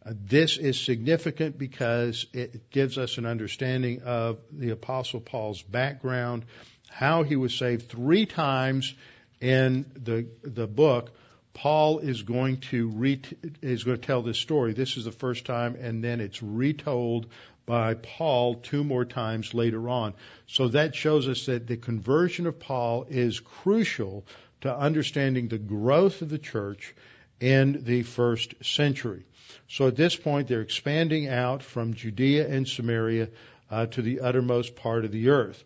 [0.04, 6.44] Uh, this is significant because it gives us an understanding of the Apostle Paul's background,
[6.90, 8.94] how he was saved three times
[9.40, 11.10] in the the book.
[11.54, 13.22] Paul is going to re-
[13.62, 14.72] is going to tell this story.
[14.72, 17.28] This is the first time, and then it's retold
[17.66, 20.14] by Paul two more times later on.
[20.46, 24.26] So that shows us that the conversion of Paul is crucial
[24.60, 26.94] to understanding the growth of the church
[27.40, 29.24] in the first century.
[29.68, 33.28] So at this point, they're expanding out from Judea and Samaria
[33.70, 35.62] uh, to the uttermost part of the earth.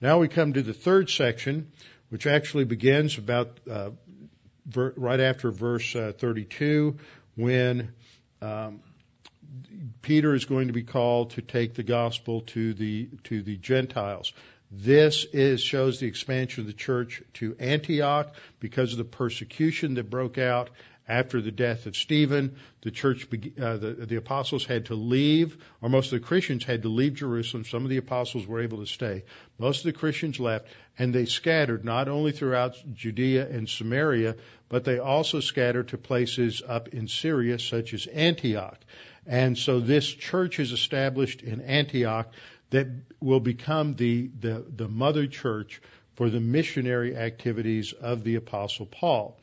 [0.00, 1.70] Now we come to the third section,
[2.08, 3.90] which actually begins about uh,
[4.66, 6.96] ver- right after verse uh, 32,
[7.36, 7.92] when
[8.42, 8.80] um,
[10.04, 14.34] Peter is going to be called to take the gospel to the to the Gentiles.
[14.70, 20.10] This is shows the expansion of the church to Antioch because of the persecution that
[20.10, 20.68] broke out
[21.08, 22.56] after the death of Stephen.
[22.82, 23.26] The church,
[23.60, 27.14] uh, the, the apostles had to leave, or most of the Christians had to leave
[27.14, 27.64] Jerusalem.
[27.64, 29.24] Some of the apostles were able to stay.
[29.58, 30.66] Most of the Christians left,
[30.98, 34.36] and they scattered not only throughout Judea and Samaria,
[34.68, 38.78] but they also scattered to places up in Syria, such as Antioch.
[39.26, 42.30] And so this church is established in Antioch
[42.70, 42.88] that
[43.20, 45.80] will become the, the, the mother church
[46.14, 49.38] for the missionary activities of the Apostle Paul.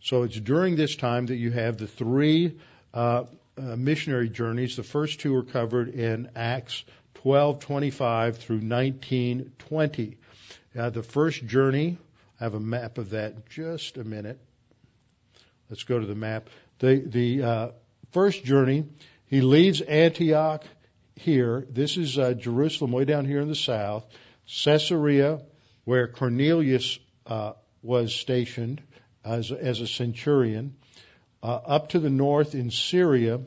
[0.00, 2.58] So it's during this time that you have the three
[2.92, 3.24] uh,
[3.56, 4.76] uh, missionary journeys.
[4.76, 6.84] The first two are covered in Acts
[7.24, 10.16] 12:25 through 19:20.
[10.76, 11.98] Uh, the first journey,
[12.38, 13.48] I have a map of that.
[13.48, 14.38] Just a minute.
[15.70, 16.50] Let's go to the map.
[16.80, 17.68] The the uh,
[18.12, 18.84] first journey
[19.34, 20.64] he leaves Antioch
[21.16, 21.66] here.
[21.68, 24.06] This is uh, Jerusalem, way down here in the south.
[24.46, 25.40] Caesarea,
[25.82, 28.80] where Cornelius uh, was stationed
[29.24, 30.76] as, as a centurion.
[31.42, 33.40] Uh, up to the north in Syria.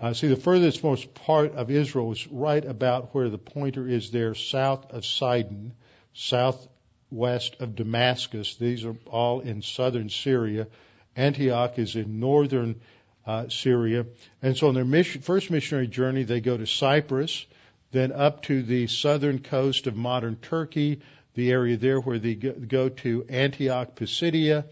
[0.00, 4.10] Uh, see, the furthest most part of Israel is right about where the pointer is
[4.10, 5.74] there, south of Sidon,
[6.12, 8.56] southwest of Damascus.
[8.56, 10.66] These are all in southern Syria.
[11.14, 12.80] Antioch is in northern
[13.26, 14.06] uh, Syria.
[14.42, 17.46] And so on their mission, first missionary journey, they go to Cyprus,
[17.92, 21.00] then up to the southern coast of modern Turkey,
[21.34, 24.64] the area there where they go to Antioch, Pisidia,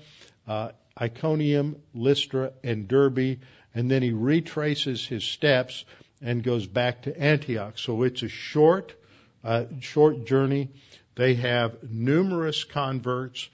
[0.46, 3.38] uh, Iconium, Lystra, and Derbe,
[3.74, 5.84] and then he retraces his steps
[6.22, 7.78] and goes back to Antioch.
[7.78, 8.94] So it's a short,
[9.42, 10.70] uh, short journey.
[11.16, 13.48] They have numerous converts.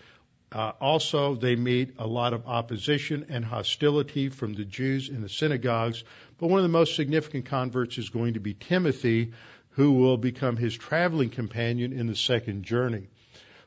[0.52, 5.28] Uh, also, they meet a lot of opposition and hostility from the Jews in the
[5.28, 6.02] synagogues.
[6.38, 9.32] But one of the most significant converts is going to be Timothy,
[9.70, 13.06] who will become his traveling companion in the second journey.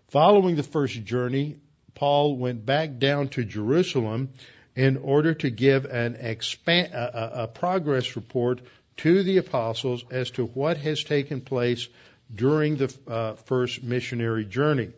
[0.10, 1.58] Following the first journey,
[1.96, 4.30] Paul went back down to Jerusalem
[4.76, 8.62] in order to give an expand, a, a progress report
[8.98, 11.88] to the apostles as to what has taken place
[12.34, 14.90] during the uh, first missionary journey.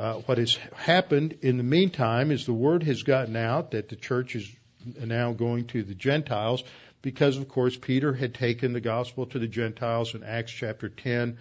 [0.00, 3.96] Uh, what has happened in the meantime is the word has gotten out that the
[3.96, 4.50] church is
[4.98, 6.64] now going to the Gentiles
[7.02, 11.36] because, of course, Peter had taken the gospel to the Gentiles in Acts chapter 10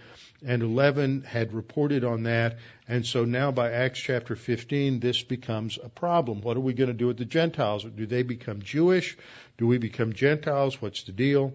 [0.45, 2.57] and 11 had reported on that.
[2.86, 6.41] And so now by Acts chapter 15, this becomes a problem.
[6.41, 7.86] What are we going to do with the Gentiles?
[7.86, 9.18] Do they become Jewish?
[9.57, 10.82] Do we become Gentiles?
[10.82, 11.53] What's the deal?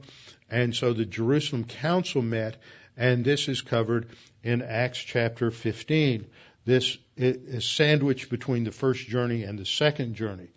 [0.50, 2.56] And so the Jerusalem Council met,
[2.96, 4.08] and this is covered
[4.42, 6.24] in Acts chapter 15.
[6.64, 10.48] This is sandwiched between the first journey and the second journey.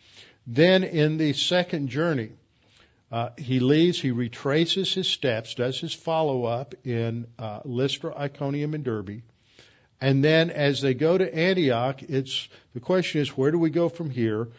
[0.45, 2.32] Then in the second journey,
[3.12, 8.74] uh, he leaves, he retraces his steps, does his follow up in uh, Lystra, Iconium,
[8.74, 9.22] and Derbe.
[9.99, 13.89] And then as they go to Antioch, it's, the question is, where do we go
[13.89, 14.49] from here?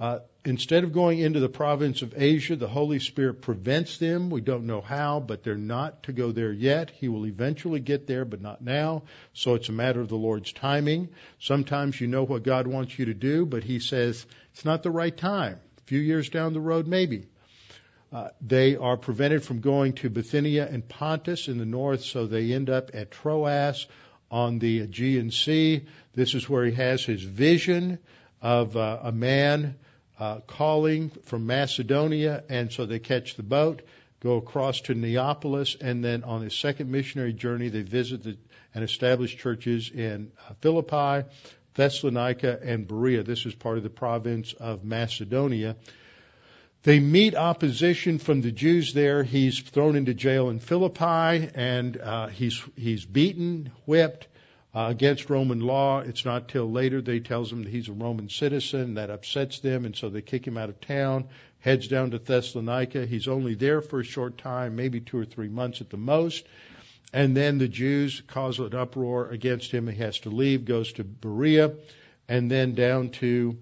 [0.00, 4.30] Uh, instead of going into the province of Asia, the Holy Spirit prevents them.
[4.30, 6.90] We don't know how, but they're not to go there yet.
[6.90, 9.02] He will eventually get there, but not now.
[9.34, 11.08] So it's a matter of the Lord's timing.
[11.40, 14.90] Sometimes you know what God wants you to do, but He says it's not the
[14.90, 15.60] right time.
[15.78, 17.26] A few years down the road, maybe.
[18.10, 22.52] Uh, they are prevented from going to Bithynia and Pontus in the north, so they
[22.52, 23.86] end up at Troas
[24.30, 25.84] on the Aegean Sea.
[26.14, 27.98] This is where he has his vision
[28.40, 29.76] of uh, a man
[30.18, 33.82] uh, calling from Macedonia, and so they catch the boat,
[34.20, 38.36] go across to Neapolis, and then on his second missionary journey, they visit the,
[38.74, 41.28] and establish churches in uh, Philippi,
[41.74, 43.22] Thessalonica, and Berea.
[43.22, 45.76] This is part of the province of Macedonia.
[46.82, 49.22] They meet opposition from the Jews there.
[49.22, 54.28] He's thrown into jail in Philippi, and uh, he's he's beaten, whipped
[54.78, 55.98] uh, against Roman law.
[55.98, 58.94] It's not till later they tells him that he's a Roman citizen.
[58.94, 61.28] That upsets them, and so they kick him out of town.
[61.58, 63.04] Heads down to Thessalonica.
[63.04, 66.46] He's only there for a short time, maybe two or three months at the most.
[67.12, 69.88] And then the Jews cause an uproar against him.
[69.88, 71.74] He has to leave, goes to Berea,
[72.28, 73.58] and then down to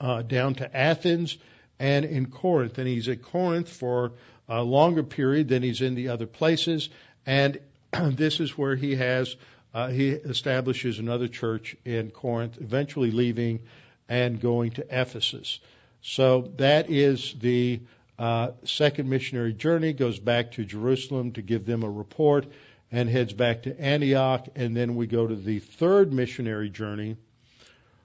[0.00, 1.38] uh, down to Athens
[1.78, 2.78] and in Corinth.
[2.78, 4.14] And he's at Corinth for
[4.48, 6.88] a longer period than he's in the other places.
[7.24, 7.60] And
[8.10, 9.36] this is where he has
[9.74, 13.60] uh, he establishes another church in Corinth, eventually leaving
[14.08, 15.60] and going to Ephesus.
[16.00, 17.80] So that is the
[18.18, 19.92] uh, second missionary journey.
[19.92, 22.46] Goes back to Jerusalem to give them a report,
[22.90, 24.48] and heads back to Antioch.
[24.54, 27.16] And then we go to the third missionary journey,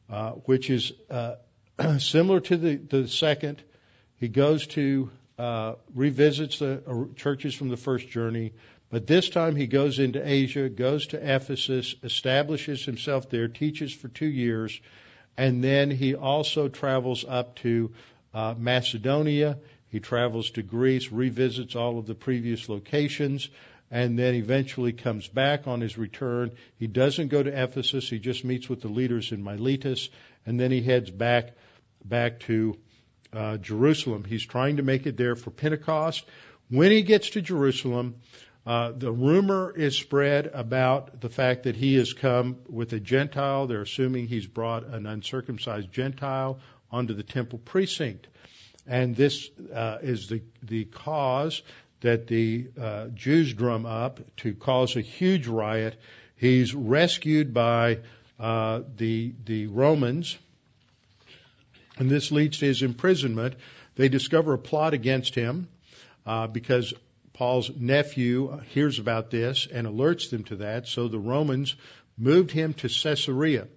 [0.09, 1.35] uh, which is uh,
[1.99, 3.63] similar to the, the second.
[4.17, 8.53] He goes to uh, revisits the uh, churches from the first journey,
[8.91, 14.09] but this time he goes into Asia, goes to Ephesus, establishes himself there, teaches for
[14.09, 14.79] two years,
[15.37, 17.93] and then he also travels up to
[18.33, 19.57] uh, Macedonia.
[19.87, 23.49] He travels to Greece, revisits all of the previous locations,
[23.89, 26.51] and then eventually comes back on his return.
[26.77, 30.09] He doesn't go to Ephesus, he just meets with the leaders in Miletus,
[30.45, 31.51] and then he heads back
[32.03, 32.77] back to
[33.31, 34.25] uh, Jerusalem.
[34.25, 36.25] He's trying to make it there for Pentecost.
[36.69, 38.15] When he gets to Jerusalem,
[38.65, 43.67] uh, the rumor is spread about the fact that he has come with a Gentile.
[43.67, 46.59] They're assuming he's brought an uncircumcised Gentile
[46.91, 48.27] onto the temple precinct.
[48.87, 51.61] And this uh, is the, the cause
[52.01, 55.99] that the uh, Jews drum up to cause a huge riot.
[56.35, 57.99] He's rescued by
[58.39, 60.37] uh, the the Romans
[62.01, 63.55] and this leads to his imprisonment.
[63.95, 65.67] They discover a plot against him
[66.25, 66.93] uh, because
[67.41, 70.87] Paul's nephew hears about this and alerts them to that.
[70.87, 71.75] So the Romans
[72.15, 73.67] moved him to Caesarea,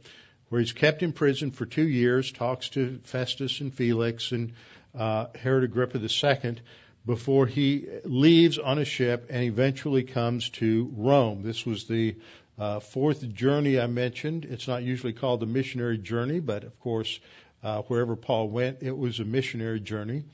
[0.51, 4.53] where he's kept in prison for two years, talks to Festus and Felix and
[4.95, 6.57] uh, Herod Agrippa II
[7.07, 11.43] before he leaves on a ship and eventually comes to Rome.
[11.43, 12.17] This was the
[12.59, 14.45] uh, fourth journey I mentioned.
[14.45, 17.19] It's not usually called the missionary journey, but of course,
[17.63, 18.83] uh, wherever Paul went.
[18.83, 20.25] It was a missionary journey.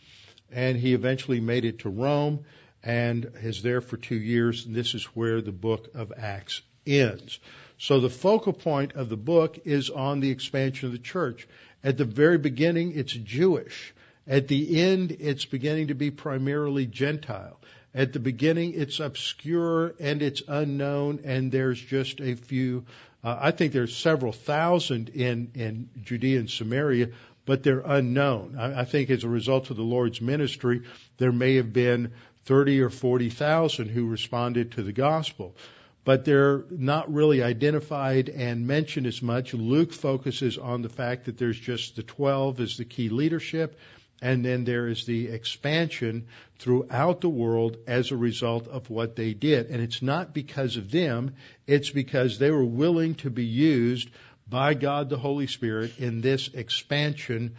[0.51, 2.45] And he eventually made it to Rome
[2.83, 4.67] and is there for two years.
[4.67, 7.39] And this is where the book of Acts ends.
[7.79, 11.49] So the focal point of the book is on the expansion of the church.
[11.83, 13.95] At the very beginning, it's Jewish.
[14.27, 17.59] At the end, it's beginning to be primarily Gentile.
[17.95, 22.85] At the beginning, it's obscure and it's unknown, and there's just a few
[23.23, 27.11] uh, I think there's several thousand in, in Judea and Samaria,
[27.45, 28.57] but they're unknown.
[28.59, 30.83] I, I think as a result of the Lord's ministry,
[31.19, 32.13] there may have been
[32.51, 35.55] 30 or 40,000 who responded to the gospel.
[36.03, 39.55] but they're not really identified and mentioned as much.
[39.55, 43.79] Luke focuses on the fact that there's just the 12 as the key leadership,
[44.21, 46.27] and then there is the expansion
[46.59, 49.67] throughout the world as a result of what they did.
[49.67, 51.37] And it's not because of them,
[51.69, 54.11] it's because they were willing to be used
[54.49, 57.55] by God the Holy Spirit in this expansion,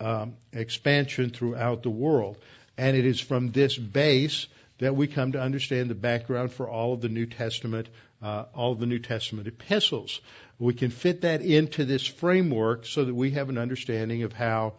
[0.00, 2.36] um, expansion throughout the world.
[2.76, 4.46] And it is from this base
[4.78, 7.88] that we come to understand the background for all of the New Testament,
[8.22, 10.20] uh, all of the New Testament epistles.
[10.58, 14.74] We can fit that into this framework so that we have an understanding of how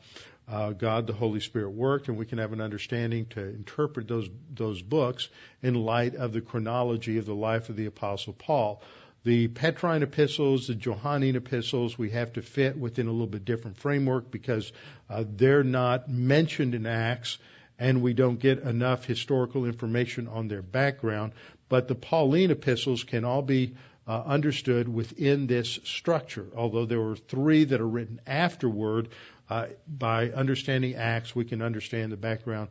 [0.48, 4.30] uh, God the Holy Spirit worked, and we can have an understanding to interpret those
[4.54, 5.30] those books
[5.64, 8.82] in light of the chronology of the life of the Apostle Paul.
[9.24, 13.78] The Petrine epistles, the Johannine epistles, we have to fit within a little bit different
[13.78, 14.72] framework because
[15.10, 17.39] uh, they're not mentioned in Acts,
[17.78, 21.34] and we don't get enough historical information on their background.
[21.67, 23.76] But the Pauline epistles can all be
[24.07, 26.47] uh, understood within this structure.
[26.55, 29.09] Although there were three that are written afterward,
[29.49, 32.69] uh, by understanding Acts, we can understand the background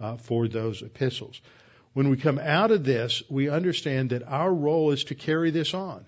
[0.00, 1.40] uh, for those epistles.
[1.94, 5.74] When we come out of this, we understand that our role is to carry this
[5.74, 6.06] on.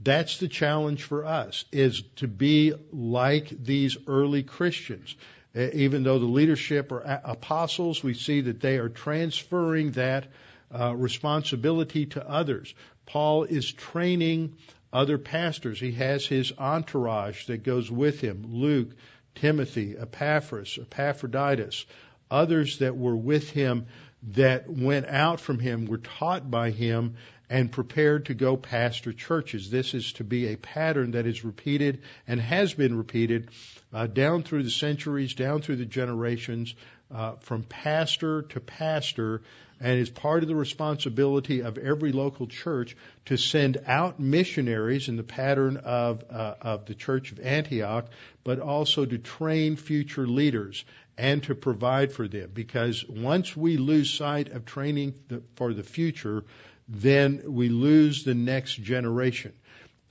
[0.00, 5.16] That's the challenge for us, is to be like these early Christians.
[5.54, 10.26] Even though the leadership are apostles, we see that they are transferring that
[10.72, 12.74] uh, responsibility to others.
[13.06, 14.56] Paul is training
[14.92, 15.78] other pastors.
[15.78, 18.46] He has his entourage that goes with him.
[18.48, 18.90] Luke,
[19.34, 21.86] Timothy, Epaphras, Epaphroditus,
[22.30, 23.86] others that were with him
[24.32, 27.16] that went out from him, were taught by him,
[27.50, 29.70] and prepared to go pastor churches.
[29.70, 33.50] This is to be a pattern that is repeated and has been repeated
[33.92, 36.74] uh, down through the centuries, down through the generations,
[37.14, 39.42] uh, from pastor to pastor,
[39.80, 45.16] and is part of the responsibility of every local church to send out missionaries in
[45.16, 48.06] the pattern of uh, of the Church of Antioch,
[48.44, 50.84] but also to train future leaders
[51.18, 52.50] and to provide for them.
[52.52, 56.44] Because once we lose sight of training the, for the future,
[56.88, 59.52] then we lose the next generation.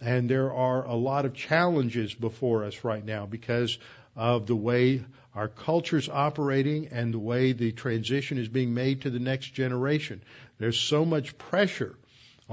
[0.01, 3.77] And there are a lot of challenges before us right now because
[4.15, 5.03] of the way
[5.33, 10.21] our culture's operating and the way the transition is being made to the next generation.
[10.59, 11.95] There's so much pressure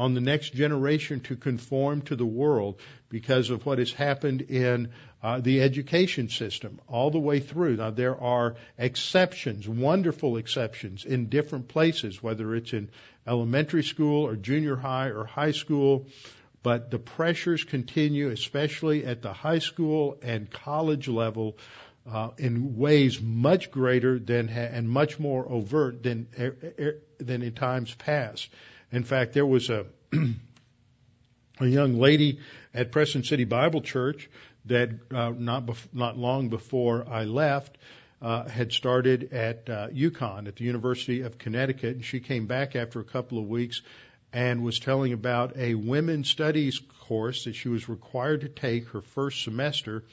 [0.00, 2.80] on the next generation to conform to the world
[3.10, 4.88] because of what has happened in
[5.22, 7.76] uh, the education system all the way through.
[7.76, 12.88] Now, there are exceptions, wonderful exceptions in different places, whether it's in
[13.26, 16.06] elementary school or junior high or high school.
[16.62, 21.58] But the pressures continue, especially at the high school and college level,
[22.10, 27.42] uh, in ways much greater than ha- and much more overt than er, er, than
[27.42, 28.48] in times past.
[28.92, 29.86] In fact, there was a
[31.60, 32.40] a young lady
[32.74, 34.28] at Preston City Bible Church
[34.66, 37.78] that uh, not bef- not long before I left
[38.20, 42.76] uh, had started at uh, UConn at the University of Connecticut, and she came back
[42.76, 43.82] after a couple of weeks
[44.32, 49.00] and was telling about a women's studies course that she was required to take her
[49.00, 50.04] first semester,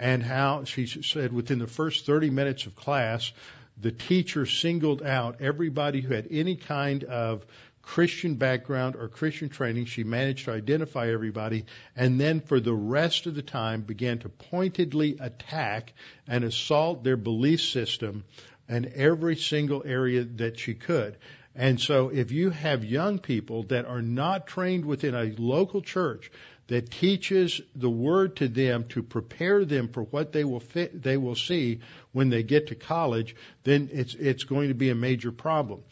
[0.00, 3.32] and how she said within the first 30 minutes of class,
[3.80, 7.44] the teacher singled out everybody who had any kind of
[7.82, 9.86] Christian background or Christian training.
[9.86, 11.64] She managed to identify everybody
[11.96, 15.92] and then for the rest of the time began to pointedly attack
[16.26, 18.24] and assault their belief system
[18.68, 21.16] in every single area that she could.
[21.54, 26.30] And so if you have young people that are not trained within a local church
[26.68, 31.16] that teaches the word to them to prepare them for what they will fit, they
[31.16, 31.80] will see
[32.12, 35.82] when they get to college, then it's it's going to be a major problem.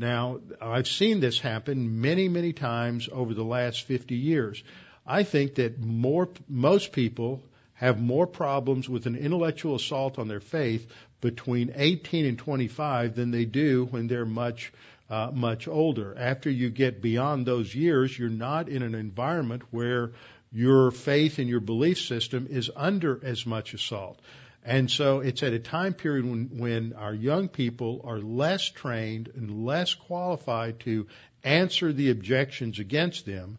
[0.00, 4.64] Now, I've seen this happen many, many times over the last 50 years.
[5.06, 7.42] I think that more, most people
[7.74, 10.90] have more problems with an intellectual assault on their faith
[11.20, 14.72] between 18 and 25 than they do when they're much,
[15.10, 16.16] uh, much older.
[16.16, 20.12] After you get beyond those years, you're not in an environment where
[20.50, 24.18] your faith and your belief system is under as much assault.
[24.64, 29.30] And so it's at a time period when, when our young people are less trained
[29.34, 31.06] and less qualified to
[31.42, 33.58] answer the objections against them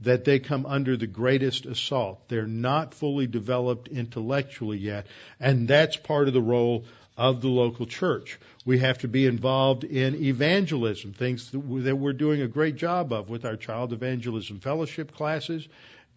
[0.00, 2.28] that they come under the greatest assault.
[2.28, 5.06] They're not fully developed intellectually yet,
[5.40, 6.84] and that's part of the role
[7.16, 8.38] of the local church.
[8.64, 13.30] We have to be involved in evangelism, things that we're doing a great job of
[13.30, 15.66] with our child evangelism fellowship classes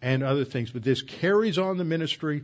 [0.02, 0.70] and other things.
[0.70, 2.42] But this carries on the ministry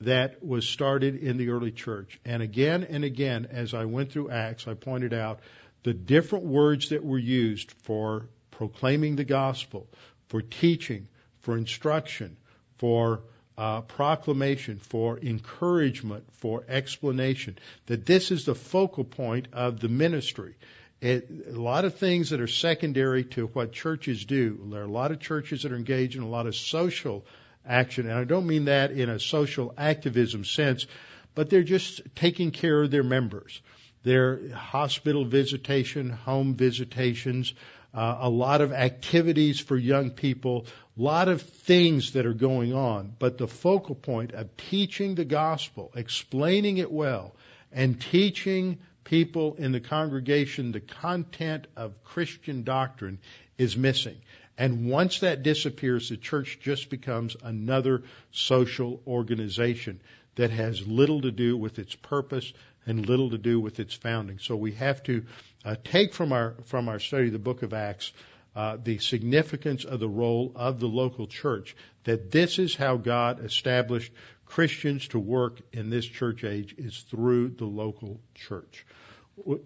[0.00, 2.18] that was started in the early church.
[2.24, 5.40] And again and again, as I went through Acts, I pointed out
[5.82, 9.88] the different words that were used for proclaiming the gospel,
[10.28, 11.08] for teaching,
[11.40, 12.36] for instruction,
[12.78, 13.22] for
[13.56, 17.58] uh, proclamation, for encouragement, for explanation.
[17.86, 20.54] That this is the focal point of the ministry.
[21.00, 24.60] It, a lot of things that are secondary to what churches do.
[24.70, 27.24] There are a lot of churches that are engaged in a lot of social
[27.70, 30.86] action, and I don't mean that in a social activism sense,
[31.34, 33.62] but they're just taking care of their members.
[34.02, 37.54] Their hospital visitation, home visitations,
[37.92, 40.66] uh, a lot of activities for young people,
[40.98, 43.14] a lot of things that are going on.
[43.18, 47.34] But the focal point of teaching the gospel, explaining it well,
[47.72, 53.18] and teaching people in the congregation the content of Christian doctrine
[53.58, 54.16] is missing.
[54.60, 60.02] And once that disappears, the church just becomes another social organization
[60.34, 62.52] that has little to do with its purpose
[62.84, 64.38] and little to do with its founding.
[64.38, 65.24] So we have to
[65.64, 68.12] uh, take from our from our study of the book of Acts
[68.54, 71.74] uh, the significance of the role of the local church.
[72.04, 74.12] That this is how God established
[74.44, 78.84] Christians to work in this church age is through the local church.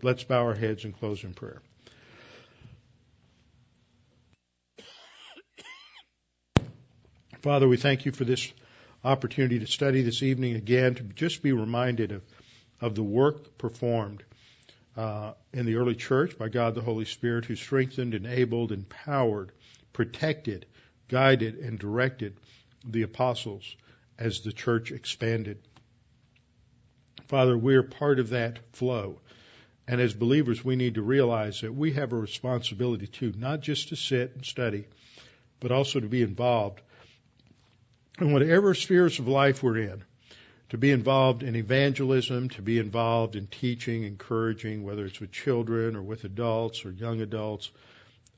[0.03, 1.63] Let's bow our heads and close in prayer.
[7.45, 8.51] Father, we thank you for this
[9.05, 12.23] opportunity to study this evening again, to just be reminded of,
[12.81, 14.25] of the work performed
[14.97, 19.53] uh, in the early church by God the Holy Spirit, who strengthened, enabled, empowered,
[19.93, 20.65] protected,
[21.09, 22.35] guided, and directed
[22.83, 23.77] the apostles
[24.19, 25.59] as the church expanded.
[27.29, 29.21] Father, we're part of that flow.
[29.87, 33.91] And as believers, we need to realize that we have a responsibility too, not just
[33.91, 34.87] to sit and study,
[35.61, 36.81] but also to be involved
[38.21, 40.03] in whatever spheres of life we're in
[40.71, 45.95] to be involved in evangelism, to be involved in teaching, encouraging, whether it's with children
[45.95, 47.71] or with adults or young adults,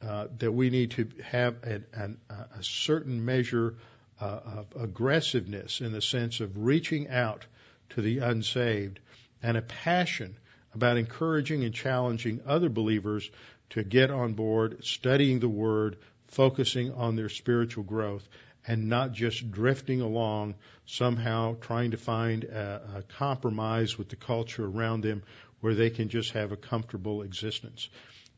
[0.03, 3.75] uh, that we need to have an, an, a certain measure
[4.21, 7.47] uh, of aggressiveness in the sense of reaching out
[7.91, 8.99] to the unsaved
[9.43, 10.37] and a passion
[10.75, 13.31] about encouraging and challenging other believers
[13.71, 15.97] to get on board, studying the Word,
[16.29, 18.29] focusing on their spiritual growth,
[18.67, 20.55] and not just drifting along
[20.87, 25.23] somehow trying to find a, a compromise with the culture around them
[25.61, 27.89] where they can just have a comfortable existence.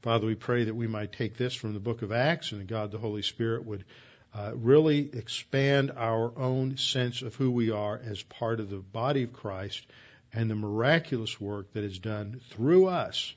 [0.02, 2.68] Father, we pray that we might take this from the book of Acts and that
[2.68, 3.84] God the Holy Spirit would
[4.34, 9.24] uh, really expand our own sense of who we are as part of the body
[9.24, 9.84] of Christ
[10.32, 13.34] and the miraculous work that is done through us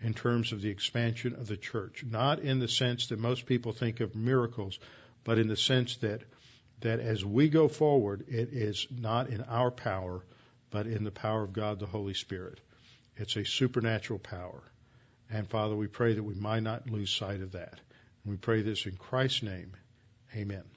[0.00, 2.04] in terms of the expansion of the church.
[2.08, 4.78] Not in the sense that most people think of miracles,
[5.24, 6.22] but in the sense that
[6.80, 10.22] that as we go forward, it is not in our power,
[10.70, 12.60] but in the power of God the Holy Spirit.
[13.16, 14.62] It's a supernatural power.
[15.30, 17.80] And Father, we pray that we might not lose sight of that.
[18.24, 19.72] And we pray this in Christ's name.
[20.36, 20.73] Amen.